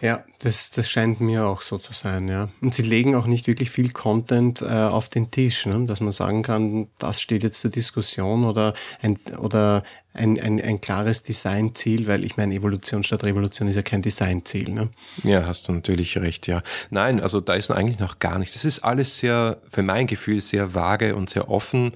Ja, 0.00 0.24
das, 0.38 0.70
das 0.70 0.90
scheint 0.90 1.20
mir 1.20 1.46
auch 1.46 1.60
so 1.60 1.78
zu 1.78 1.92
sein, 1.92 2.28
ja. 2.28 2.48
Und 2.62 2.74
sie 2.74 2.82
legen 2.82 3.14
auch 3.14 3.26
nicht 3.26 3.46
wirklich 3.46 3.70
viel 3.70 3.90
Content 3.92 4.62
äh, 4.62 4.66
auf 4.66 5.08
den 5.08 5.30
Tisch, 5.30 5.66
ne? 5.66 5.84
dass 5.86 6.00
man 6.00 6.12
sagen 6.12 6.42
kann, 6.42 6.88
das 6.98 7.20
steht 7.20 7.44
jetzt 7.44 7.60
zur 7.60 7.70
Diskussion 7.70 8.44
oder 8.44 8.72
ein, 9.02 9.18
oder 9.38 9.82
ein, 10.14 10.40
ein, 10.40 10.60
ein 10.60 10.80
klares 10.80 11.22
Designziel, 11.22 12.06
weil 12.06 12.24
ich 12.24 12.36
meine, 12.38 12.54
Evolution 12.54 13.02
statt 13.02 13.24
Revolution 13.24 13.68
ist 13.68 13.76
ja 13.76 13.82
kein 13.82 14.00
Designziel. 14.00 14.70
Ne? 14.70 14.88
Ja, 15.22 15.44
hast 15.46 15.68
du 15.68 15.72
natürlich 15.72 16.16
recht, 16.16 16.46
ja. 16.46 16.62
Nein, 16.90 17.20
also 17.20 17.40
da 17.40 17.54
ist 17.54 17.70
eigentlich 17.70 17.98
noch 17.98 18.20
gar 18.20 18.38
nichts. 18.38 18.54
Das 18.54 18.64
ist 18.64 18.80
alles 18.80 19.18
sehr, 19.18 19.58
für 19.70 19.82
mein 19.82 20.06
Gefühl, 20.06 20.40
sehr 20.40 20.74
vage 20.74 21.14
und 21.14 21.28
sehr 21.28 21.50
offen. 21.50 21.92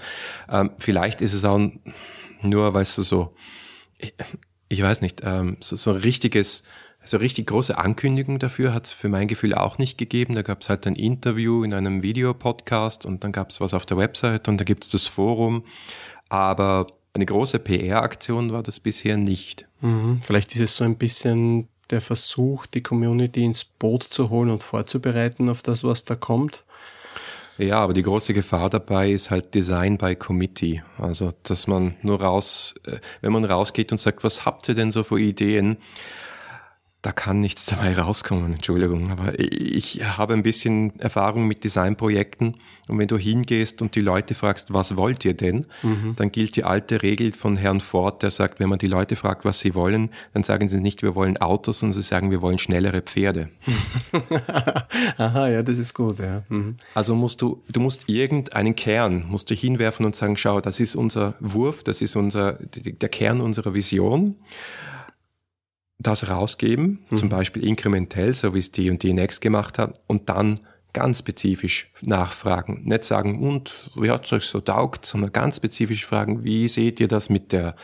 Ähm, 0.50 0.72
vielleicht 0.78 1.22
ist 1.22 1.32
es 1.32 1.44
auch 1.44 1.58
nur, 2.42 2.74
weißt 2.74 2.98
du, 2.98 3.02
so, 3.02 3.34
ich 4.68 4.82
weiß 4.82 5.00
nicht, 5.00 5.22
ähm, 5.24 5.56
so, 5.60 5.76
so 5.76 5.90
ein 5.90 5.96
richtiges, 5.96 6.64
so 7.04 7.16
richtig 7.16 7.46
große 7.46 7.78
Ankündigung 7.78 8.38
dafür 8.38 8.74
hat 8.74 8.86
es 8.86 8.92
für 8.92 9.08
mein 9.08 9.28
Gefühl 9.28 9.54
auch 9.54 9.78
nicht 9.78 9.98
gegeben. 9.98 10.34
Da 10.34 10.42
gab 10.42 10.62
es 10.62 10.68
halt 10.68 10.86
ein 10.86 10.94
Interview 10.94 11.64
in 11.64 11.72
einem 11.72 12.02
Videopodcast 12.02 13.06
und 13.06 13.24
dann 13.24 13.32
gab 13.32 13.50
es 13.50 13.60
was 13.60 13.74
auf 13.74 13.86
der 13.86 13.96
Website 13.96 14.48
und 14.48 14.58
da 14.58 14.64
gibt 14.64 14.84
es 14.84 14.90
das 14.90 15.06
Forum. 15.06 15.64
Aber 16.28 16.86
eine 17.14 17.26
große 17.26 17.58
PR-Aktion 17.60 18.52
war 18.52 18.62
das 18.62 18.80
bisher 18.80 19.16
nicht. 19.16 19.66
Mhm. 19.80 20.20
Vielleicht 20.22 20.54
ist 20.54 20.60
es 20.60 20.76
so 20.76 20.84
ein 20.84 20.96
bisschen 20.96 21.68
der 21.90 22.00
Versuch, 22.00 22.66
die 22.66 22.82
Community 22.82 23.44
ins 23.44 23.64
Boot 23.64 24.02
zu 24.02 24.28
holen 24.28 24.50
und 24.50 24.62
vorzubereiten 24.62 25.48
auf 25.48 25.62
das, 25.62 25.84
was 25.84 26.04
da 26.04 26.14
kommt. 26.14 26.64
Ja, 27.58 27.80
aber 27.80 27.92
die 27.92 28.02
große 28.02 28.34
Gefahr 28.34 28.70
dabei 28.70 29.10
ist 29.10 29.30
halt 29.30 29.52
Design 29.52 29.98
by 29.98 30.14
Committee. 30.14 30.82
Also, 30.96 31.30
dass 31.42 31.66
man 31.66 31.96
nur 32.02 32.22
raus, 32.22 32.76
äh, 32.86 32.98
wenn 33.20 33.32
man 33.32 33.44
rausgeht 33.44 33.90
und 33.90 33.98
sagt, 33.98 34.22
was 34.22 34.44
habt 34.44 34.68
ihr 34.68 34.76
denn 34.76 34.92
so 34.92 35.02
für 35.02 35.18
Ideen? 35.18 35.76
Da 37.02 37.12
kann 37.12 37.40
nichts 37.40 37.66
dabei 37.66 37.96
rauskommen, 37.96 38.54
Entschuldigung. 38.54 39.12
Aber 39.12 39.38
ich 39.38 40.02
habe 40.18 40.34
ein 40.34 40.42
bisschen 40.42 40.98
Erfahrung 40.98 41.46
mit 41.46 41.62
Designprojekten 41.62 42.56
und 42.88 42.98
wenn 42.98 43.06
du 43.06 43.16
hingehst 43.16 43.82
und 43.82 43.94
die 43.94 44.00
Leute 44.00 44.34
fragst, 44.34 44.72
was 44.72 44.96
wollt 44.96 45.24
ihr 45.24 45.34
denn, 45.34 45.66
mhm. 45.84 46.14
dann 46.16 46.32
gilt 46.32 46.56
die 46.56 46.64
alte 46.64 47.02
Regel 47.02 47.34
von 47.34 47.56
Herrn 47.56 47.80
Ford, 47.80 48.24
der 48.24 48.32
sagt, 48.32 48.58
wenn 48.58 48.68
man 48.68 48.78
die 48.78 48.88
Leute 48.88 49.14
fragt, 49.14 49.44
was 49.44 49.60
sie 49.60 49.76
wollen, 49.76 50.10
dann 50.34 50.42
sagen 50.42 50.68
sie 50.68 50.80
nicht, 50.80 51.02
wir 51.02 51.14
wollen 51.14 51.36
Autos, 51.36 51.78
sondern 51.78 52.00
sie 52.00 52.06
sagen, 52.06 52.32
wir 52.32 52.42
wollen 52.42 52.58
schnellere 52.58 53.00
Pferde. 53.02 53.48
Aha, 55.18 55.48
ja, 55.48 55.62
das 55.62 55.78
ist 55.78 55.94
gut, 55.94 56.18
ja. 56.18 56.42
Mhm. 56.48 56.78
Also 56.94 57.14
musst 57.14 57.42
du, 57.42 57.62
du 57.70 57.78
musst 57.78 58.08
irgendeinen 58.08 58.74
Kern, 58.74 59.24
musst 59.28 59.50
du 59.50 59.54
hinwerfen 59.54 60.04
und 60.04 60.16
sagen, 60.16 60.36
schau, 60.36 60.60
das 60.60 60.80
ist 60.80 60.96
unser 60.96 61.34
Wurf, 61.38 61.84
das 61.84 62.00
ist 62.02 62.16
unser, 62.16 62.54
der 62.54 63.08
Kern 63.08 63.40
unserer 63.40 63.74
Vision 63.74 64.34
das 65.98 66.28
rausgeben, 66.28 67.04
mhm. 67.10 67.16
zum 67.16 67.28
Beispiel 67.28 67.64
inkrementell, 67.64 68.32
so 68.32 68.54
wie 68.54 68.60
es 68.60 68.70
die 68.70 68.90
und 68.90 69.02
die 69.02 69.12
Next 69.12 69.40
gemacht 69.40 69.78
hat, 69.78 69.98
und 70.06 70.28
dann 70.28 70.60
ganz 70.92 71.18
spezifisch 71.18 71.92
nachfragen. 72.02 72.82
Nicht 72.84 73.04
sagen, 73.04 73.40
und 73.40 73.90
wie 73.96 74.10
hat 74.10 74.24
es 74.24 74.32
euch 74.32 74.44
so 74.44 74.60
taugt, 74.60 75.04
sondern 75.04 75.32
ganz 75.32 75.56
spezifisch 75.56 76.06
fragen, 76.06 76.44
wie 76.44 76.66
seht 76.68 77.00
ihr 77.00 77.08
das 77.08 77.28
mit 77.28 77.52
der 77.52 77.74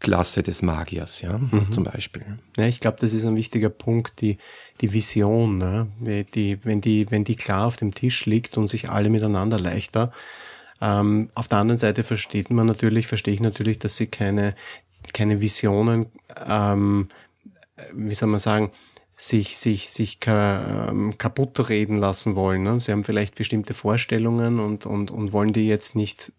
Klasse 0.00 0.42
des 0.42 0.60
Magiers, 0.60 1.22
ja, 1.22 1.38
mhm. 1.38 1.72
zum 1.72 1.84
Beispiel. 1.84 2.38
Ja, 2.58 2.66
ich 2.66 2.80
glaube, 2.80 2.98
das 3.00 3.14
ist 3.14 3.24
ein 3.24 3.36
wichtiger 3.36 3.70
Punkt, 3.70 4.20
die, 4.20 4.36
die 4.80 4.92
Vision, 4.92 5.56
ne? 5.56 5.88
die, 6.34 6.58
wenn, 6.64 6.80
die, 6.82 7.10
wenn 7.10 7.24
die 7.24 7.36
klar 7.36 7.66
auf 7.66 7.76
dem 7.76 7.94
Tisch 7.94 8.26
liegt 8.26 8.58
und 8.58 8.68
sich 8.68 8.90
alle 8.90 9.08
miteinander 9.08 9.58
leichter. 9.58 10.12
Ähm, 10.82 11.30
auf 11.34 11.48
der 11.48 11.58
anderen 11.58 11.78
Seite 11.78 12.02
versteht 12.02 12.50
man 12.50 12.66
natürlich, 12.66 13.06
verstehe 13.06 13.32
ich 13.32 13.40
natürlich, 13.40 13.78
dass 13.78 13.96
sie 13.96 14.06
keine, 14.06 14.54
keine 15.14 15.40
Visionen 15.40 16.06
ähm, 16.46 17.08
wie 17.92 18.14
soll 18.14 18.28
man 18.28 18.40
sagen, 18.40 18.70
sich, 19.16 19.56
sich, 19.56 19.90
sich 19.90 20.18
ähm, 20.26 21.16
kaputt 21.16 21.68
reden 21.68 21.96
lassen 21.96 22.36
wollen. 22.36 22.62
Ne? 22.62 22.80
Sie 22.80 22.92
haben 22.92 23.04
vielleicht 23.04 23.34
bestimmte 23.34 23.72
Vorstellungen 23.72 24.60
und, 24.60 24.84
und, 24.84 25.10
und 25.10 25.32
wollen 25.32 25.54
die 25.54 25.66
jetzt 25.66 25.96
nicht 25.96 26.32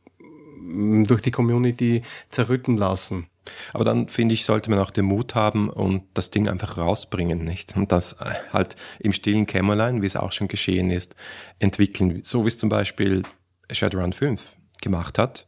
mm, 0.59 1.03
durch 1.03 1.23
die 1.23 1.31
Community 1.31 2.03
zerrütten 2.29 2.77
lassen. 2.77 3.27
Aber 3.73 3.83
dann 3.83 4.09
finde 4.09 4.33
ich, 4.33 4.45
sollte 4.45 4.69
man 4.69 4.79
auch 4.79 4.91
den 4.91 5.05
Mut 5.05 5.33
haben 5.33 5.69
und 5.69 6.03
das 6.13 6.29
Ding 6.29 6.47
einfach 6.47 6.77
rausbringen, 6.77 7.43
nicht? 7.43 7.75
Und 7.75 7.91
das 7.91 8.13
äh, 8.13 8.33
halt 8.51 8.75
im 8.99 9.13
stillen 9.13 9.47
Kämmerlein, 9.47 10.01
wie 10.01 10.07
es 10.07 10.15
auch 10.15 10.31
schon 10.31 10.47
geschehen 10.47 10.91
ist, 10.91 11.15
entwickeln. 11.59 12.21
So 12.23 12.43
wie 12.43 12.49
es 12.49 12.57
zum 12.57 12.69
Beispiel 12.69 13.23
Shadowrun 13.71 14.13
5 14.13 14.57
gemacht 14.81 15.17
hat. 15.17 15.47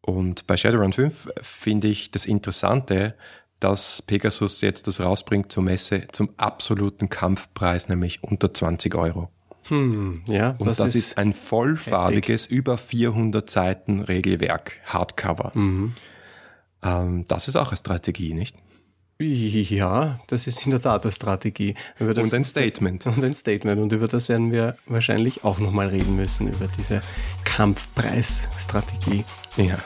Und 0.00 0.46
bei 0.46 0.56
Shadowrun 0.56 0.92
5 0.92 1.28
finde 1.42 1.88
ich 1.88 2.10
das 2.10 2.24
Interessante, 2.24 3.14
dass 3.60 4.02
Pegasus 4.02 4.60
jetzt 4.60 4.86
das 4.86 5.00
rausbringt 5.00 5.50
zur 5.50 5.62
Messe 5.62 6.06
zum 6.12 6.30
absoluten 6.36 7.08
Kampfpreis, 7.08 7.88
nämlich 7.88 8.22
unter 8.22 8.52
20 8.52 8.94
Euro. 8.94 9.30
Hm, 9.68 10.22
ja, 10.26 10.50
Und 10.58 10.66
das, 10.66 10.78
das 10.78 10.94
ist, 10.94 11.08
ist, 11.08 11.18
ein 11.18 11.32
vollfarbiges, 11.32 12.44
heftig. 12.44 12.56
über 12.56 12.78
400 12.78 13.48
Seiten 13.50 14.00
Regelwerk, 14.00 14.76
Hardcover. 14.86 15.52
Mhm. 15.54 15.94
Ähm, 16.82 17.24
das 17.28 17.48
ist 17.48 17.56
auch 17.56 17.68
eine 17.68 17.76
Strategie, 17.76 18.34
nicht? 18.34 18.56
Ja, 19.20 20.20
das 20.28 20.46
ist 20.46 20.64
in 20.64 20.70
der 20.70 20.80
Tat 20.80 21.02
eine 21.02 21.10
Strategie. 21.10 21.74
Das, 21.98 22.28
und 22.28 22.34
ein 22.34 22.44
Statement. 22.44 23.04
Und 23.06 23.24
ein 23.24 23.34
Statement. 23.34 23.80
Und 23.80 23.92
über 23.92 24.06
das 24.06 24.28
werden 24.28 24.52
wir 24.52 24.76
wahrscheinlich 24.86 25.42
auch 25.42 25.58
nochmal 25.58 25.88
reden 25.88 26.14
müssen, 26.14 26.46
über 26.46 26.68
diese 26.68 27.02
Kampfpreisstrategie. 27.44 29.24
Ja. 29.56 29.76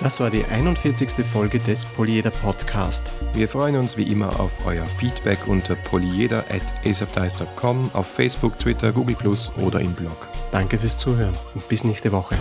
Das 0.00 0.18
war 0.18 0.30
die 0.30 0.44
41. 0.46 1.10
Folge 1.26 1.58
des 1.58 1.84
Polyeder 1.84 2.30
Podcast. 2.30 3.12
Wir 3.34 3.46
freuen 3.50 3.76
uns 3.76 3.98
wie 3.98 4.10
immer 4.10 4.40
auf 4.40 4.50
euer 4.64 4.86
Feedback 4.86 5.46
unter 5.46 5.74
polyeder 5.74 6.38
at 6.48 6.62
aceofdice.com, 6.86 7.90
auf 7.92 8.06
Facebook, 8.06 8.58
Twitter, 8.58 8.92
Google 8.92 9.16
Plus 9.16 9.52
oder 9.58 9.80
im 9.80 9.92
Blog. 9.92 10.28
Danke 10.52 10.78
fürs 10.78 10.96
Zuhören 10.96 11.34
und 11.54 11.68
bis 11.68 11.84
nächste 11.84 12.12
Woche. 12.12 12.34